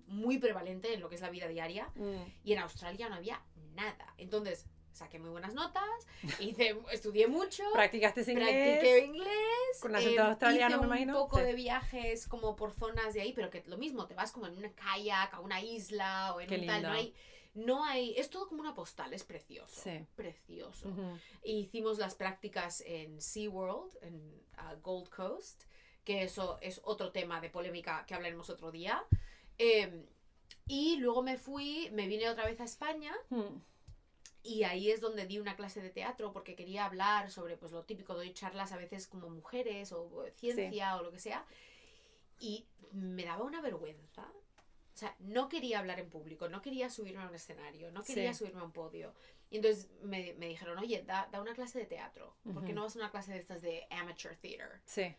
[0.06, 1.90] muy prevalente en lo que es la vida diaria.
[1.96, 2.22] Mm.
[2.44, 3.42] Y en Australia no había
[3.74, 4.14] nada.
[4.18, 5.82] Entonces, saqué muy buenas notas,
[6.38, 7.64] hice, estudié mucho.
[7.72, 9.04] ¿Practicaste ese Practiqué inglés?
[9.06, 9.80] inglés.
[9.80, 11.14] Con acento eh, australiano, me un imagino.
[11.14, 11.42] poco Sí.
[11.44, 14.56] de viajes como por zonas de ahí, pero que lo mismo, te vas como en
[14.56, 16.82] una kayak a una isla o en Qué un tal.
[16.82, 17.02] No lindo.
[17.02, 17.14] hay,
[17.54, 18.14] no hay.
[18.16, 19.80] Es todo como una postal, es precioso.
[19.82, 20.04] Sí.
[20.16, 20.88] Precioso.
[21.42, 25.64] E hicimos las prácticas en SeaWorld, en uh, Gold Coast,
[26.04, 29.04] que eso es otro tema de polémica que hablaremos otro día.
[29.58, 30.06] Eh,
[30.66, 33.60] y luego me fui, me vine otra vez a España Mm.
[34.42, 37.84] y ahí es donde di una clase de teatro porque quería hablar sobre pues lo
[37.84, 41.46] típico, doy charlas a veces como mujeres o ciencia o lo que sea.
[42.38, 44.26] Y me daba una vergüenza.
[44.94, 48.32] O sea, no quería hablar en público, no quería subirme a un escenario, no quería
[48.32, 48.38] Sí.
[48.38, 49.12] subirme a un podio.
[49.50, 52.36] Y entonces me, me dijeron, oye, da, da una clase de teatro.
[52.44, 52.74] ¿Por qué Ujú.
[52.76, 54.80] no vas a una clase de estas de amateur theater?
[54.84, 55.14] Sí,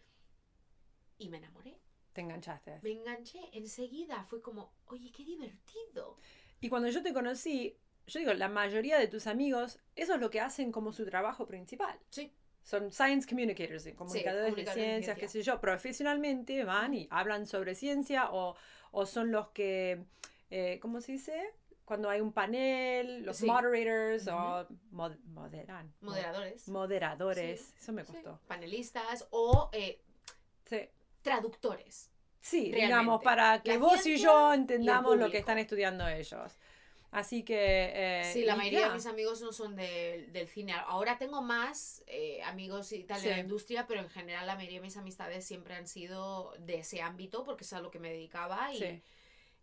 [1.18, 1.78] Y me enamoré.
[2.14, 2.80] te enganchaste.
[2.82, 4.24] Me enganché enseguida.
[4.24, 6.18] Fue como, oye, qué divertido.
[6.62, 10.30] Y cuando yo te conocí, yo digo, la mayoría de tus amigos, eso es lo
[10.30, 12.00] que hacen como su trabajo principal.
[12.10, 12.32] Sí.
[12.64, 15.60] Son science communicators, comunicadores de ciencias, qué sé yo.
[15.62, 18.56] Profesionalmente van y hablan sobre ciencia o,
[18.98, 20.02] o son los que,
[20.50, 21.54] eh, ¿cómo se dice?
[21.84, 23.46] Cuando hay un panel, los Sí.
[23.46, 25.94] moderators o mod- moderan.
[26.00, 26.68] mo- Moderadores.
[26.70, 27.62] Moderadores.
[27.62, 27.74] Sí.
[27.78, 28.14] Eso me Sí.
[28.14, 28.40] costó.
[28.48, 30.00] Panelistas o eh,
[30.66, 30.80] Sí.
[31.22, 32.10] traductores.
[32.40, 32.86] Sí, Realmente.
[32.86, 36.58] digamos, para que La vos y yo entendamos lo que están estudiando ellos.
[37.16, 37.92] Así que...
[37.94, 38.88] eh, Sí, la mayoría ya.
[38.90, 40.74] de mis amigos no son del- del cine.
[40.74, 43.28] Ahora tengo más eh, amigos y tal Sí.
[43.28, 46.80] de la industria, pero en general la mayoría de mis amistades siempre han sido de
[46.80, 48.74] ese ámbito porque es a lo que me dedicaba.
[48.74, 49.02] Y, Sí.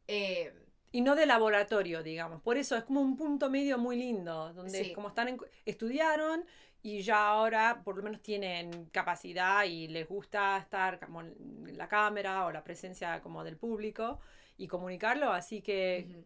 [0.08, 0.52] eh,
[0.94, 2.40] Y no de laboratorio, digamos.
[2.42, 4.92] Por eso es como un punto medio muy lindo, donde Sí.
[4.92, 6.44] como están en- estudiaron
[6.82, 11.86] y ya ahora por lo menos tienen capacidad y les gusta estar como en la
[11.88, 14.20] cámara o la presencia como del público
[14.58, 16.18] y comunicarlo, así que ujú.
[16.20, 16.24] eh,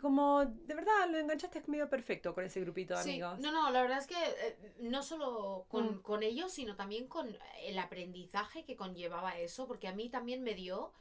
[0.00, 3.38] como de verdad lo enganchaste medio perfecto con ese grupito de Sí, amigos.
[3.40, 6.02] no, no, la verdad es que eh, no solo con, Mm.
[6.02, 10.54] con ellos, sino también con el aprendizaje que conllevaba eso, porque a mí también me
[10.54, 10.92] dio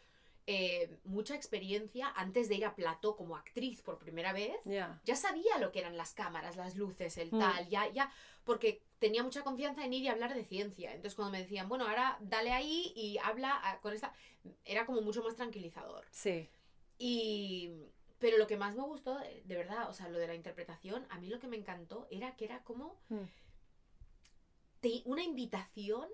[0.50, 4.56] eh, mucha experiencia antes de ir a plató como actriz por primera vez.
[4.64, 5.02] Ya.
[5.04, 7.40] Ya sabía lo que eran las cámaras, las luces, el Mm.
[7.40, 8.10] tal, ya, ya,
[8.46, 10.92] porque tenía mucha confianza en ir y hablar de ciencia.
[10.92, 14.14] Entonces cuando me decían, bueno, ahora dale ahí y habla ah, con esta,
[14.64, 16.06] era como mucho más tranquilizador.
[16.12, 16.50] Sí.
[16.98, 17.70] Y,
[18.20, 21.06] pero lo que más me gustó, de de verdad, o sea, lo de la interpretación,
[21.10, 23.24] a mí lo que me encantó era que era como Mm.
[24.82, 26.08] te- una invitación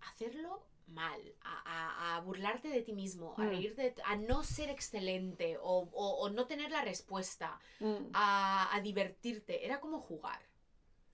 [0.00, 3.48] a hacerlo mal, a, a- a burlarte de ti mismo, a Mm.
[3.48, 8.74] reírte, de a no ser excelente o, o- o no tener la respuesta, Mm, a,
[8.74, 9.64] a divertirte.
[9.64, 10.40] Era como jugar.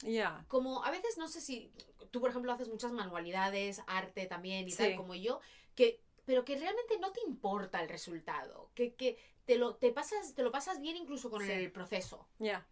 [0.03, 0.45] Ya.
[0.49, 1.73] Como a veces, no sé si
[2.11, 4.79] tú, por ejemplo, haces muchas manualidades, arte también y Sí.
[4.79, 5.41] tal, como yo,
[5.75, 10.35] que, pero que realmente no te importa el resultado, que, que te, lo, te, pasas,
[10.35, 11.51] te lo pasas bien incluso con Sí.
[11.53, 12.27] el proceso.
[12.39, 12.67] Ya.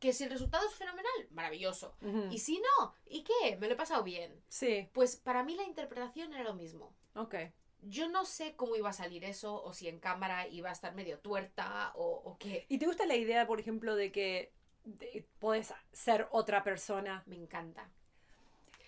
[0.00, 1.94] Que si el resultado es fenomenal, maravilloso.
[2.30, 3.56] Y si no, ¿y qué?
[3.56, 4.42] Me lo he pasado bien.
[4.48, 4.88] Sí.
[4.92, 6.92] Pues para mí la interpretación era lo mismo.
[7.14, 7.34] Ok.
[7.82, 10.94] Yo no sé cómo iba a salir eso, o si en cámara iba a estar
[10.94, 12.64] medio tuerta, o, o qué.
[12.68, 14.52] ¿Y te gusta la idea, por ejemplo, de que
[14.84, 17.22] de- puedes ser otra persona?
[17.26, 17.88] Me encanta.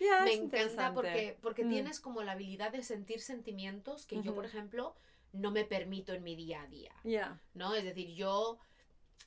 [0.01, 1.71] Ya, Me encanta porque, porque Mm.
[1.71, 4.95] tienes como la habilidad de sentir sentimientos que yo, por ejemplo,
[5.33, 6.93] no me permito en mi día a día.
[7.05, 7.41] Ya.
[7.55, 7.75] ¿no?
[7.75, 8.59] Es decir, yo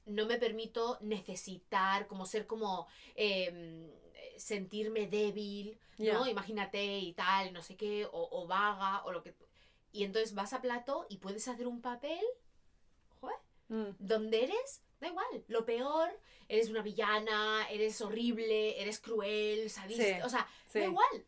[0.06, 3.90] no me permito necesitar, como ser como em,
[4.38, 6.26] sentirme débil, ¿no?
[6.28, 9.36] Imagínate y tal, no sé qué, o, o vaga, o lo que...
[9.92, 12.24] Y entonces vas a plato y puedes hacer un papel,
[13.20, 13.96] joder, Mm.
[14.00, 16.10] donde eres, da igual, lo peor,
[16.48, 20.80] eres una villana, eres horrible, eres cruel, sadista, Sí, o sea, Sí.
[20.80, 21.26] da igual.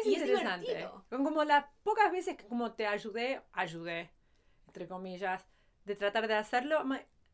[0.00, 0.66] Es Y es interesante.
[0.66, 1.04] divertido.
[1.08, 4.10] Con como las pocas veces que como te ayudé, ayudé,
[4.66, 5.46] entre comillas,
[5.84, 6.84] de tratar de hacerlo,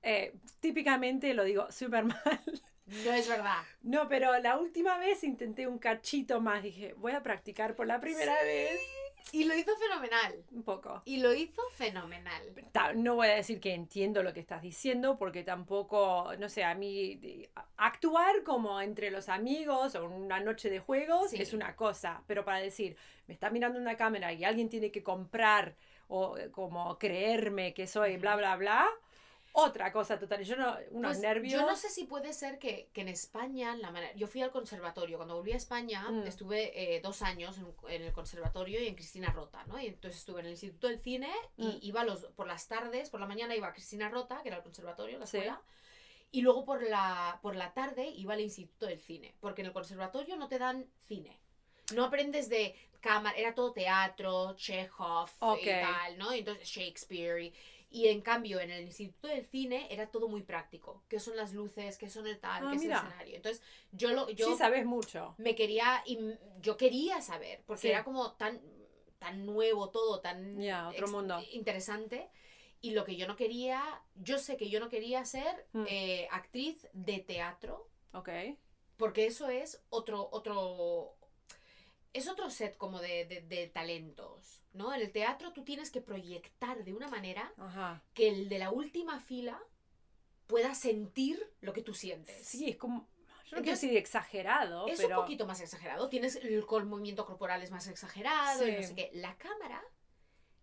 [0.03, 2.40] eh, típicamente lo digo súper mal.
[2.87, 3.62] No es verdad.
[3.83, 6.62] No, pero la última vez intenté un cachito más.
[6.62, 8.81] Dije, voy a practicar por la primera vez.
[9.33, 10.44] Y lo hizo fenomenal.
[10.52, 11.02] Un poco.
[11.04, 12.42] Y lo hizo fenomenal.
[12.96, 16.74] No voy a decir que entiendo lo que estás diciendo, porque tampoco, no sé, a
[16.74, 17.20] mí
[17.76, 21.40] actuar como entre los amigos o una noche de juegos Sí.
[21.40, 25.02] es una cosa, pero para decir, me está mirando una cámara y alguien tiene que
[25.02, 25.74] comprar
[26.09, 28.88] o eh, como creerme que soy bla, bla, bla,
[29.52, 30.44] otra cosa total.
[30.44, 31.52] Yo no, unos Pues, nervios.
[31.60, 34.50] Yo no sé si puede ser que, que en España, la manera, yo fui al
[34.50, 35.16] conservatorio.
[35.16, 36.26] Cuando volví a España, Mm.
[36.26, 39.80] estuve eh, dos años en, en el conservatorio y en Cristina Rota, ¿no?
[39.80, 41.78] Y entonces estuve en el Instituto del Cine y Mm.
[41.82, 44.62] iba los, por las tardes, por la mañana iba a Cristina Rota, que era el
[44.62, 45.38] conservatorio, la Sí.
[45.38, 45.60] escuela.
[46.32, 49.72] Y luego por la, por la tarde iba al Instituto del Cine, porque en el
[49.72, 51.40] conservatorio no te dan cine.
[51.92, 55.58] No aprendes de cámara, era todo teatro, Chekhov Ok.
[55.62, 56.32] y tal, ¿no?
[56.32, 57.54] Y entonces Shakespeare y,
[57.90, 61.03] y en cambio en el Instituto del Cine era todo muy práctico.
[61.09, 61.98] ¿Qué son las luces?
[61.98, 62.66] ¿Qué son el tal?
[62.66, 62.96] Ah, ¿Qué mira.
[62.96, 63.37] es el escenario?
[63.37, 65.35] Entonces yo lo yo Sí, sabes mucho.
[65.38, 66.18] me quería y
[66.61, 67.88] yo quería saber porque Sí.
[67.88, 68.61] era como tan
[69.18, 71.40] tan nuevo todo, tan Ya, otro mundo.
[71.53, 72.31] interesante.
[72.81, 75.85] Y lo que yo no quería, yo sé que yo no quería ser Mm.
[75.88, 78.31] eh, actriz de teatro, Ok.
[78.96, 81.16] porque eso es otro, otro,
[82.12, 84.92] es otro set como de, de- de talentos, ¿no?
[84.94, 88.03] En el teatro tú tienes que proyectar de una manera Ajá.
[88.14, 89.61] que el de la última fila
[90.46, 92.46] pueda sentir lo que tú sientes.
[92.46, 93.09] Sí, es como.
[93.46, 95.16] Yo no quiero Entonces, decir exagerado, Es pero.
[95.18, 96.09] un poquito más exagerado.
[96.09, 98.85] Tienes el, el movimiento corporal es más exagerado y no Sí.
[98.88, 99.11] sé qué.
[99.14, 99.83] La cámara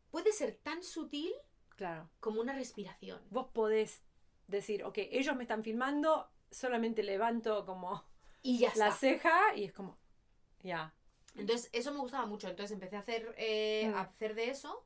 [0.10, 1.34] puede ser tan sutil
[1.76, 2.10] Claro.
[2.20, 3.22] como una respiración.
[3.30, 4.04] Vos podés
[4.48, 8.04] decir, ok, ellos me están filmando, solamente levanto como
[8.42, 8.92] Y ya la está.
[9.00, 9.98] ceja y es como.
[10.64, 10.94] Ya.
[11.38, 12.48] Entonces, eso me gustaba mucho.
[12.50, 13.96] Entonces empecé a hacer, eh, Mm.
[13.96, 14.86] a hacer de eso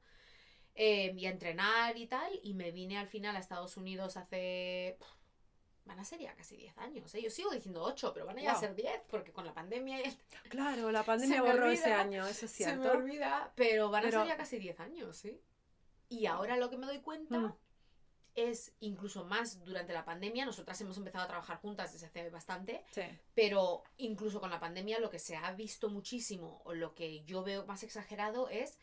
[0.76, 2.40] eh, y a entrenar y tal.
[2.44, 4.98] Y me vine al final a Estados Unidos hace.
[5.84, 7.14] Van a ser ya casi 10 años.
[7.16, 7.22] ¿eh?
[7.24, 8.60] Yo sigo diciendo 8, pero van a ya Wow.
[8.62, 9.98] ser 10 porque con la pandemia
[10.50, 12.92] Claro, la pandemia borró ese olvida, año, eso es se me cierto.
[12.98, 13.52] olvida.
[13.56, 15.42] Pero van a Pero- ser ya casi 10 años, ¿sí?
[16.08, 17.56] Y ahora lo que me doy cuenta Mm.
[18.36, 20.46] Es incluso más durante la pandemia.
[20.46, 22.84] Nosotras hemos empezado a trabajar juntas desde hace bastante.
[22.92, 23.04] Sí.
[23.36, 27.44] Pero incluso con la pandemia lo que se ha visto muchísimo o lo que yo
[27.44, 28.78] veo más exagerado es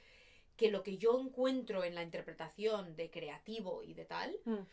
[0.56, 4.66] que lo que yo encuentro en la interpretación de creativo y de tal, Mm.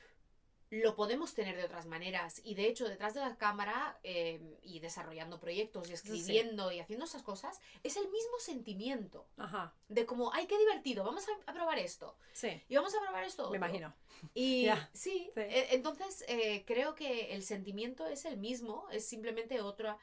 [0.81, 2.41] Lo podemos tener de otras maneras.
[2.43, 5.93] Y de hecho, detrás de la cámara eh, y desarrollando proyectos y sí.
[5.93, 9.73] escribiendo y haciendo esas cosas, es el mismo sentimiento Ajá.
[9.89, 12.15] de como, ay, qué divertido, vamos a, probar esto.
[12.33, 12.61] Sí.
[12.67, 13.43] Y vamos a probar esto.
[13.43, 13.57] Me otro".
[13.57, 13.93] imagino.
[14.33, 15.31] Y sí.
[15.35, 19.97] e- entonces eh, creo que el sentimiento es el mismo, es simplemente otra...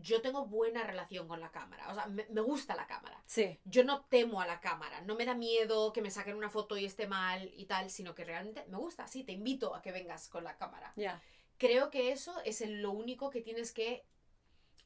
[0.00, 3.22] Yo tengo buena relación con la cámara, o sea, me, me gusta la cámara.
[3.26, 3.58] Sí.
[3.64, 6.76] Yo no temo a la cámara, no me da miedo que me saquen una foto
[6.76, 9.92] y esté mal y tal, sino que realmente me gusta, sí, te invito a que
[9.92, 10.92] vengas con la cámara.
[10.96, 11.22] Ya.
[11.58, 14.04] Creo que eso es el- lo único que tienes que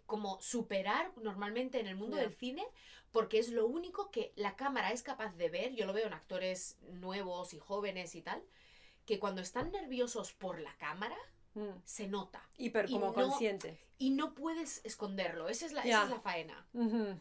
[0.06, 2.66] como superar normalmente en el mundo del cine,
[3.12, 6.14] porque es lo único que la cámara es capaz de ver, yo lo veo en
[6.14, 8.42] actores nuevos y jóvenes y tal,
[9.04, 11.16] que cuando están nerviosos por la cámara,
[11.54, 11.70] Mm.
[11.84, 12.48] se nota.
[12.56, 13.78] Hiper Y como no- consciente.
[13.98, 15.48] Y no puedes esconderlo.
[15.48, 16.66] Esa es la, esa es la faena.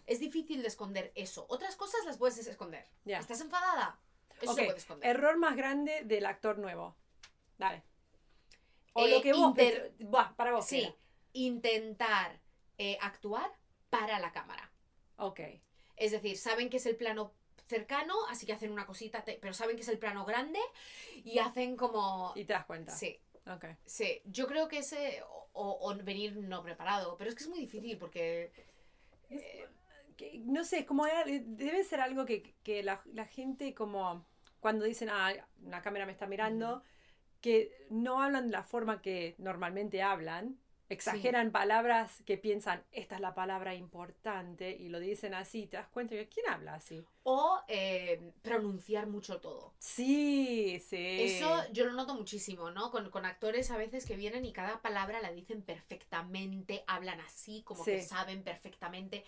[0.06, 1.46] Es difícil de esconder eso.
[1.50, 2.88] Otras cosas las puedes esconder.
[3.06, 4.00] ¿Estás enfadada?
[4.42, 5.10] Eso Ok, se puede esconder.
[5.10, 6.96] Error más grande del actor nuevo.
[7.58, 7.82] Dale.
[8.94, 9.50] O Eh, lo que vos.
[9.50, 9.96] inter-
[10.36, 10.66] para vos.
[10.68, 10.96] Sí, era.
[11.34, 12.40] intentar
[12.78, 13.52] eh, actuar
[13.90, 14.72] para la cámara.
[15.18, 15.40] Ok.
[15.96, 17.34] Es decir, saben que es el plano
[17.68, 20.60] cercano, así que hacen una cosita, pero saben que es el plano grande
[21.24, 22.32] y hacen como...
[22.36, 22.96] Y te das cuenta.
[22.96, 23.20] Sí,
[23.54, 23.66] Ok.
[23.86, 24.22] sí.
[24.26, 25.22] Yo creo que ese...
[25.60, 28.52] O, o venir no preparado, pero es que es muy difícil porque...
[30.16, 34.26] que- no sé, es como debe ser algo que, que la, la gente como
[34.60, 35.32] cuando dicen, ah,
[35.64, 36.84] una cámara me está mirando,
[37.42, 43.22] que no hablan de la forma que normalmente hablan, exageran palabras que piensan, esta es
[43.22, 47.04] la palabra importante, y lo dicen así, te das cuenta que ¿quién habla así?
[47.24, 49.74] O eh, pronunciar mucho todo.
[49.80, 51.18] Sí, sí.
[51.20, 52.90] Eso yo lo noto muchísimo, ¿no?
[52.92, 57.64] Con, con actores a veces que vienen y cada palabra la dicen perfectamente, hablan así,
[57.64, 58.08] como que Sí.
[58.08, 59.24] saben perfectamente.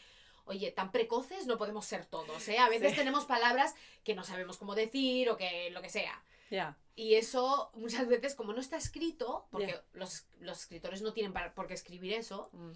[0.46, 2.58] Oye, tan precoces no podemos ser todos, ¿eh?
[2.58, 2.98] A veces Sí.
[2.98, 6.24] tenemos palabras que no sabemos cómo decir o que lo que sea.
[6.50, 9.84] Ya, Y eso muchas veces, como no está escrito, porque Ya.
[9.94, 12.72] los, los escritores no tienen para- por qué escribir eso, mm.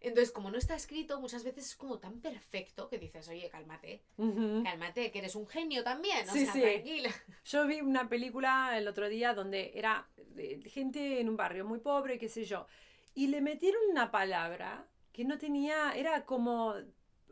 [0.00, 4.02] entonces como no está escrito, muchas veces es como tan perfecto que dices, oye, cálmate,
[4.16, 4.64] Ujú.
[4.64, 6.60] cálmate, que eres un genio también, o Sí, sea, sí.
[6.60, 7.10] tranquila.
[7.44, 10.08] Yo vi una película el otro día donde era
[10.66, 12.66] gente en un barrio muy pobre, qué sé yo,
[13.14, 16.74] y le metieron una palabra que no tenía, era como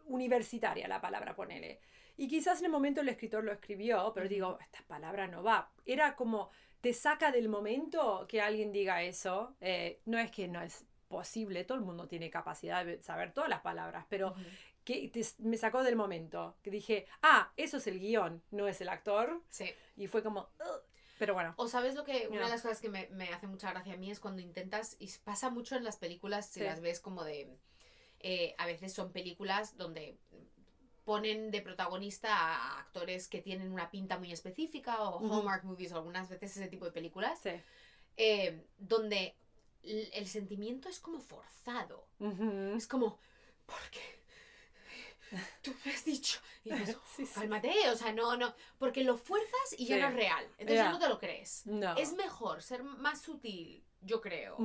[0.05, 1.81] universitaria la palabra, ponele.
[2.21, 5.73] Y quizás en el momento el escritor lo escribió, pero digo, esta palabra no va.
[5.87, 6.51] Era como,
[6.83, 9.57] te saca del momento que alguien diga eso.
[9.63, 13.49] Eh, no es que no es posible, todo el mundo tiene capacidad de saber todas
[13.49, 14.41] las palabras, pero Ujú.
[14.85, 16.57] que te- me sacó del momento.
[16.63, 19.41] Que dije, ah, eso es el guion, no es el actor.
[19.49, 19.71] Sí.
[19.97, 20.83] Y fue como, "Ugh".
[21.19, 23.71] pero bueno, O sabes lo que, una de las cosas que me, me hace mucha
[23.71, 26.67] gracia a mí es cuando intentas, y pasa mucho en las películas, si Sí.
[26.67, 27.57] las ves como de,
[28.19, 30.19] eh, a veces son películas donde
[31.11, 35.19] ponen de protagonista a actores que tienen una pinta muy específica, o.
[35.19, 37.51] Hallmark movies, algunas veces ese tipo de películas, sí.
[38.17, 39.35] eh, donde
[39.83, 42.07] el, el sentimiento es como forzado.
[42.77, 43.19] Es como,
[43.67, 44.21] ¿por qué?
[45.63, 46.39] Tú me has dicho.
[46.65, 47.33] Y dices, Sí, sí.
[47.35, 48.55] cálmate, o sea, no, no.
[48.79, 50.45] Porque lo fuerzas y ya no es real.
[50.59, 50.85] Entonces Ya.
[50.85, 51.67] ya no te lo crees.
[51.67, 51.97] No.
[51.97, 54.57] Es mejor ser más sutil, yo creo,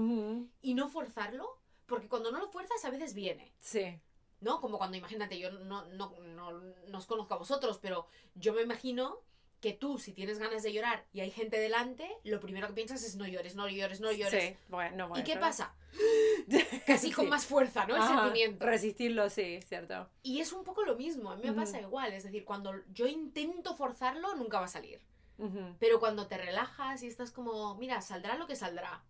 [0.62, 4.00] y no forzarlo, porque cuando no lo fuerzas a veces viene, Sí.
[4.46, 4.62] ¿No?
[4.62, 8.62] Como cuando, imagínate, yo no, no, no, no os conozco a vosotros, pero yo me
[8.62, 9.20] imagino
[9.60, 13.04] que tú, si tienes ganas de llorar y hay gente delante, lo primero que piensas
[13.04, 14.44] es no llores, no llores, no llores.
[14.44, 14.56] Sí.
[14.70, 15.74] Bueno, no voy ¿Y qué pasa?
[16.86, 17.96] Casi con más fuerza, ¿no?
[17.96, 18.64] El Ajá, sentimiento.
[18.64, 20.08] Resistirlo, sí, cierto.
[20.22, 23.08] Y es un poco lo mismo, a mí me pasa igual, es decir, cuando yo
[23.08, 25.02] intento forzarlo, nunca va a salir.
[25.40, 25.76] Ujú.
[25.80, 29.04] Pero cuando te relajas y estás como, mira, saldrá lo que saldrá.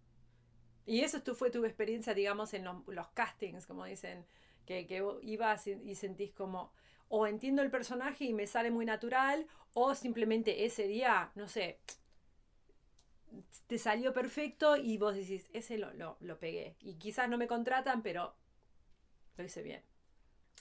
[0.86, 4.26] Y eso tú, fue tu experiencia, digamos, en los, los castings, como dicen,
[4.65, 6.71] que, que ibas y, sentís como,
[7.10, 11.80] o entiendo el personaje y me sale muy natural, o simplemente ese día, no sé,
[13.67, 16.75] te salió perfecto y vos decís, ese lo, lo, lo pegué.
[16.80, 18.34] Y quizás no me contratan, pero
[19.38, 19.84] lo hice bien.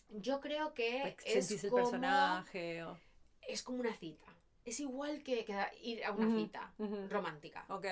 [0.08, 2.82] Yo creo que Pues es el como, personaje.
[2.84, 2.98] O...
[3.42, 4.26] es como una cita.
[4.64, 6.74] Es igual que, que ir a una cita
[7.10, 7.66] romántica.
[7.68, 7.84] Ok,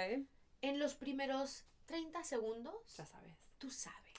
[0.62, 3.34] En los primeros 30 segundos, ya sabes.
[3.58, 4.11] tú sabes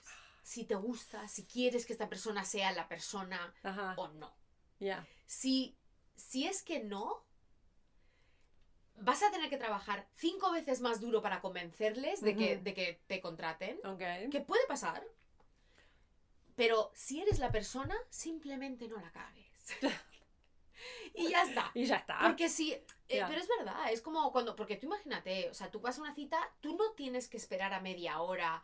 [0.43, 4.35] si te gusta, si quieres que esta persona sea la persona Ajá, o no.
[4.79, 5.07] ya.
[5.25, 5.75] Si,
[6.15, 7.25] si es que no,
[8.97, 13.01] vas a tener que trabajar cinco veces más duro para convencerles de, que, de que
[13.07, 13.79] te contraten.
[14.29, 15.03] Que puede pasar.
[16.55, 19.75] Pero si eres la persona, simplemente no la cagues.
[21.15, 21.71] y ya está.
[21.73, 22.19] Y ya está.
[22.21, 22.73] Porque si.
[22.73, 22.83] eh.
[23.07, 24.55] Pero es verdad, es como cuando.
[24.55, 27.73] Porque tú imagínate, o sea, tú vas a una cita, tú no tienes que esperar
[27.73, 28.63] a media hora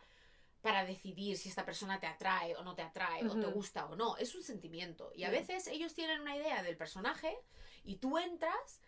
[0.62, 3.95] para decidir si esta persona te atrae o no te atrae, o te gusta o
[3.95, 4.17] no.
[4.17, 5.12] Es un sentimiento.
[5.15, 7.38] Y a veces ellos tienen una idea del personaje
[7.84, 8.82] y tú entras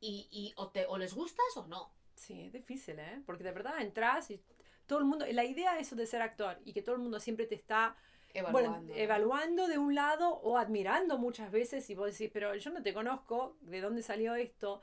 [0.00, 1.92] y, y o, te, o les gustas o no.
[2.14, 3.22] Sí, es difícil, ¿eh?
[3.26, 4.42] Porque de verdad entras y
[4.86, 7.46] todo el mundo, la idea eso de ser actor y que todo el mundo siempre
[7.46, 7.96] te está
[8.34, 8.92] Evaluando.
[8.94, 12.92] evaluando de un lado o admirando muchas veces y vos decís, pero yo no te
[12.92, 14.80] conozco, ¿de dónde salió esto?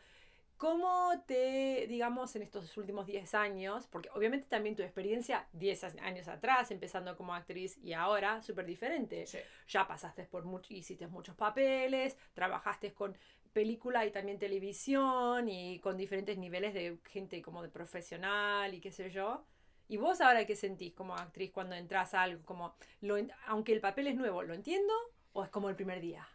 [0.62, 6.28] ¿Cómo te, digamos, en estos últimos 10 años, porque obviamente también tu experiencia 10 años
[6.28, 9.26] atrás, empezando como actriz y ahora, súper diferente?
[9.26, 9.40] Sí.
[9.68, 13.18] ya pasaste por mucho, hiciste muchos papeles, trabajaste con
[13.52, 18.92] película y también televisión y con diferentes niveles de gente como de profesional y qué
[18.92, 19.44] sé yo.
[19.88, 22.46] ¿Y vos ahora qué sentís como actriz cuando entras a algo?
[22.46, 23.16] Como, lo,
[23.48, 24.94] aunque el papel es nuevo, ¿lo entiendo?
[25.34, 26.28] ¿O es como el primer día?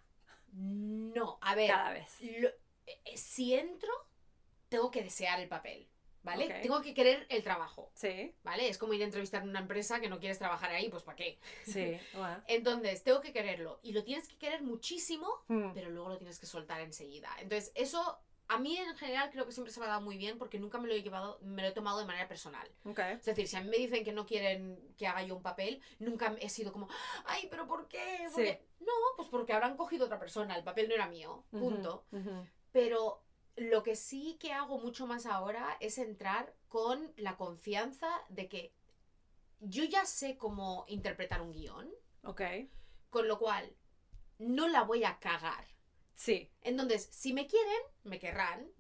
[0.53, 1.71] No, a ver.
[1.71, 2.19] Cada vez.
[2.41, 2.51] lo-
[2.87, 3.91] eh, si entro,
[4.69, 5.89] tengo que desear el papel.
[6.23, 6.49] ¿vale?
[6.61, 8.69] Tengo que querer el trabajo, Sí, ¿vale?
[8.69, 11.15] Es como ir a entrevistar en una empresa que no quieres trabajar ahí, pues ¿para
[11.15, 11.39] qué?
[11.65, 11.97] sí.
[12.49, 13.79] Entonces, tengo que quererlo.
[13.85, 17.31] Y lo tienes que querer muchísimo, Mm, pero luego lo tienes que soltar enseguida.
[17.39, 20.37] Entonces, eso a mí en general creo que siempre se me ha dado muy bien
[20.37, 22.69] porque nunca me lo he llevado, me lo he tomado de manera personal.
[22.85, 22.99] Ok.
[22.99, 25.81] Es decir, si a mí me dicen que no quieren que haga yo un papel,
[26.01, 26.89] nunca he sido como,
[27.27, 28.27] ay, pero ¿por qué?
[28.33, 28.49] ¿Por Sí.
[28.51, 28.67] qué?".
[28.81, 32.05] No, pues porque habrán cogido otra persona, el papel no era mío, punto.
[32.73, 33.23] Pero
[33.57, 38.75] lo que sí que hago mucho más ahora es entrar con la confianza de que
[39.61, 41.91] yo ya sé cómo interpretar un guion,
[42.25, 42.43] Ok.
[43.11, 43.75] con lo cual
[44.39, 45.67] no la voy a cagar.
[46.15, 46.51] Sí.
[46.63, 48.71] Entonces, si me quieren, me querrán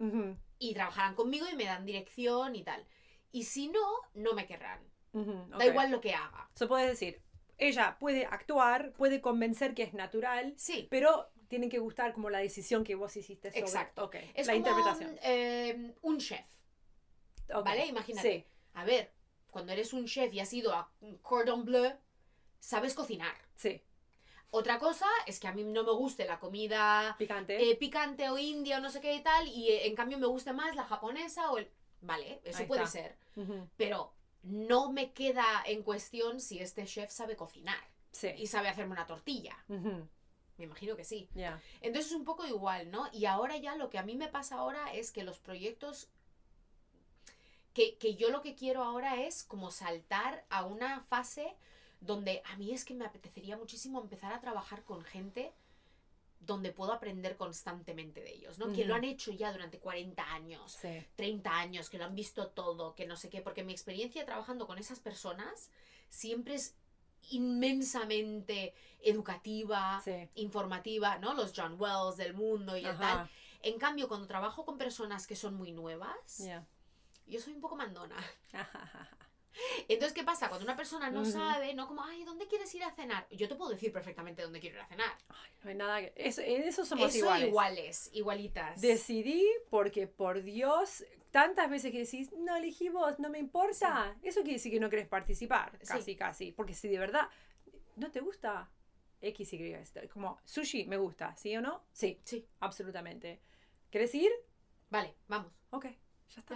[0.59, 2.87] y trabajarán conmigo y me dan dirección y tal.
[3.33, 3.81] Y si no,
[4.14, 4.81] no me querrán.
[5.12, 6.51] Da igual lo que haga.
[6.55, 7.22] So puedes decir,
[7.57, 10.87] ella puede actuar, puede convencer que es natural, Sí.
[10.91, 14.05] pero tiene que gustar como la decisión que vos hiciste sobre Exacto.
[14.05, 15.19] ok, Es la como interpretación.
[15.23, 16.47] eh, un chef.
[17.55, 17.87] Ok, ¿Vale?
[17.87, 18.31] Imagínate.
[18.33, 18.45] Sí,
[18.75, 19.13] A ver,
[19.51, 20.91] cuando eres un chef y has ido a
[21.23, 21.93] Cordon Bleu,
[22.59, 23.35] sabes cocinar.
[23.57, 23.83] sí.
[24.51, 27.69] Otra cosa es que a mí no me guste la comida Picante.
[27.71, 30.27] eh, picante o india o no sé qué y tal, y eh, en cambio me
[30.29, 31.69] guste más la japonesa o el...
[32.01, 32.93] Vale, eso Ahí puede está.
[32.93, 33.19] ser.
[33.77, 37.83] Pero no me queda en cuestión si este chef sabe cocinar
[38.13, 38.29] Sí.
[38.37, 39.57] y sabe hacerme una tortilla.
[39.69, 40.09] Ujú,
[40.59, 41.29] Me imagino que sí.
[41.35, 41.61] ya.
[41.81, 43.09] Entonces es un poco igual, ¿no?
[43.13, 46.09] Y ahora ya lo que a mí me pasa ahora es que los proyectos...
[47.75, 51.55] Que, que yo lo que quiero ahora es como saltar a una fase
[52.01, 55.53] donde a mí es que me apetecería muchísimo empezar a trabajar con gente
[56.41, 58.73] donde puedo aprender constantemente de ellos, ¿no?
[58.73, 61.05] Que lo han hecho ya durante 40 años, Sí.
[61.17, 64.67] 30 años, que lo han visto todo, que no sé qué, porque mi experiencia trabajando
[64.67, 65.71] con esas personas
[66.09, 66.75] siempre es
[67.31, 70.29] inmensamente educativa, Sí.
[70.35, 71.35] informativa, ¿no?
[71.35, 73.31] Los John Wells del mundo y el tal.
[73.62, 76.43] En cambio, cuando trabajo con personas que son muy nuevas,
[77.27, 78.16] yo soy un poco mandona.
[79.89, 80.49] Entonces, ¿qué pasa?
[80.49, 81.87] Cuando una persona no sabe, ¿no?
[81.89, 83.27] Como, ay, ¿dónde quieres ir a cenar?
[83.31, 85.16] Yo te puedo decir perfectamente dónde quiero ir a cenar.
[85.29, 86.12] Ay, no hay nada que...
[86.14, 87.49] Eso, en eso somos Eso iguales.
[87.49, 88.81] iguales, igualitas.
[88.83, 91.05] Decidí porque, por Dios,
[91.41, 94.16] tantas veces que decís, no elegí vos, no me importa.
[94.22, 95.87] Eso quiere decir que no querés participar, Sí.
[95.93, 96.53] casi, casi.
[96.53, 97.28] Porque si de verdad
[97.97, 98.70] no te gusta
[99.20, 99.74] X, Y,
[100.12, 101.84] como sushi, me gusta, ¿sí o no?
[101.93, 103.41] Sí, Sí, absolutamente.
[103.91, 104.30] ¿Querés ir?
[104.89, 105.53] vale, vamos.
[105.70, 105.84] Ok,
[106.34, 106.55] ya está.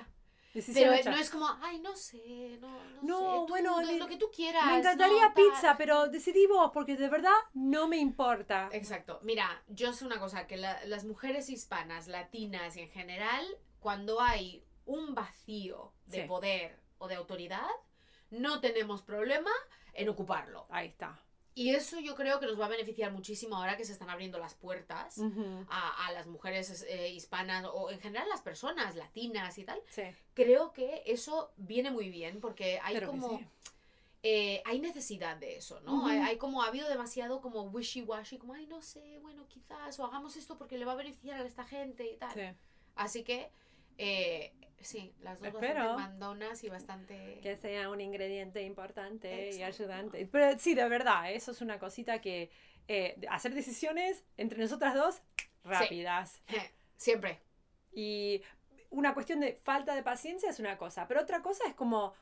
[0.54, 0.62] Ya.
[0.74, 1.10] Pero hecha.
[1.12, 3.36] no es como, ay, no sé, no, no, No, sé.
[3.38, 4.64] tú, bueno, lo, le- lo que tú quieras.
[4.66, 5.34] Me no, encantaría tal".
[5.34, 8.68] pizza, pero decidí vos porque de verdad no me importa.
[8.72, 9.20] Exacto.
[9.22, 13.44] Mira, yo sé una cosa, que la- las mujeres hispanas, latinas y en general,
[13.78, 16.28] cuando hay un vacío de Sí.
[16.28, 17.68] poder o de autoridad,
[18.30, 19.51] no tenemos problema
[19.95, 20.66] en ocuparlo.
[20.70, 21.20] Ahí está.
[21.55, 24.38] Y eso yo creo que nos va a beneficiar muchísimo ahora que se están abriendo
[24.38, 25.18] las puertas
[25.68, 29.80] a, a las mujeres eh, hispanas o en general las personas latinas y tal.
[29.91, 30.03] Sí,
[30.34, 33.38] Creo que eso viene muy bien porque hay pero como...
[33.38, 33.47] sí.
[34.22, 36.07] eh, hay necesidad de eso, ¿no?
[36.07, 40.36] Hay como, ha habido demasiado como wishy-washy, como, ay, no sé, bueno, quizás, o hagamos
[40.36, 42.32] esto porque le va a beneficiar a esta gente y tal.
[42.32, 42.43] Sí.
[42.95, 43.51] Así que,
[43.99, 45.74] eh, sí, las dos Espero.
[45.74, 47.40] bastante mandonas y bastante...
[47.42, 50.26] Que sea un ingrediente importante y ayudante.
[50.26, 52.50] Pero sí, de verdad, eso es una cosita que
[52.88, 55.22] eh, hacer decisiones entre nosotras dos
[55.64, 56.42] rápidas.
[56.96, 57.40] Siempre.
[57.92, 58.42] Y
[58.90, 62.12] una cuestión de falta de paciencia es una cosa, pero otra cosa es como,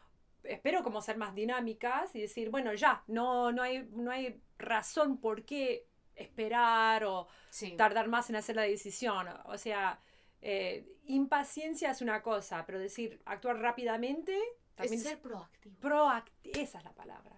[0.42, 5.18] espero como ser más dinámicas y decir, bueno, ya, no, no, hay, no hay razón
[5.18, 7.76] por qué esperar o Sí.
[7.76, 9.28] tardar más en hacer la decisión.
[9.44, 10.00] O sea,
[10.43, 14.39] eh, impaciencia es una cosa, pero decir actuar rápidamente
[14.74, 15.74] también Es ser proactivo.
[15.80, 16.61] proactivo.
[16.61, 17.36] Esa es la palabra.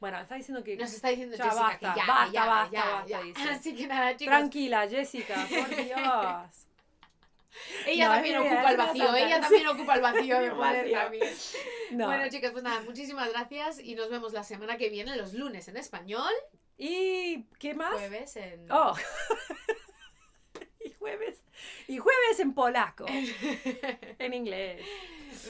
[0.00, 0.76] Bueno, está diciendo que...
[0.76, 3.22] Nos está diciendo Ya Jessica basta, que ya, basta, ya, basta, ya, basta, ya.
[3.22, 3.42] dice.
[3.50, 4.26] Así que nada, chicos.
[4.32, 6.66] Tranquila, Jessica, por Dios.
[7.86, 9.40] Ella No, también ocupa verdad, el vacío, ella sí.
[9.42, 11.34] también ocupa el vacío de poder también.
[11.92, 12.06] No.
[12.06, 15.66] Bueno, chicas, pues nada, muchísimas gracias y nos vemos la semana que viene, los lunes
[15.66, 16.32] en español,
[16.76, 17.90] ¿Y qué más?
[17.94, 18.70] jueves en...
[18.70, 18.94] Oh.
[21.08, 21.44] Y jueves.
[21.88, 23.06] Y jueves en polaco.
[24.18, 24.84] en inglés.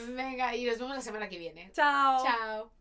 [0.09, 1.71] Venga, y nos vemos la semana que viene.
[1.73, 2.23] Chao.
[2.23, 2.71] Chao.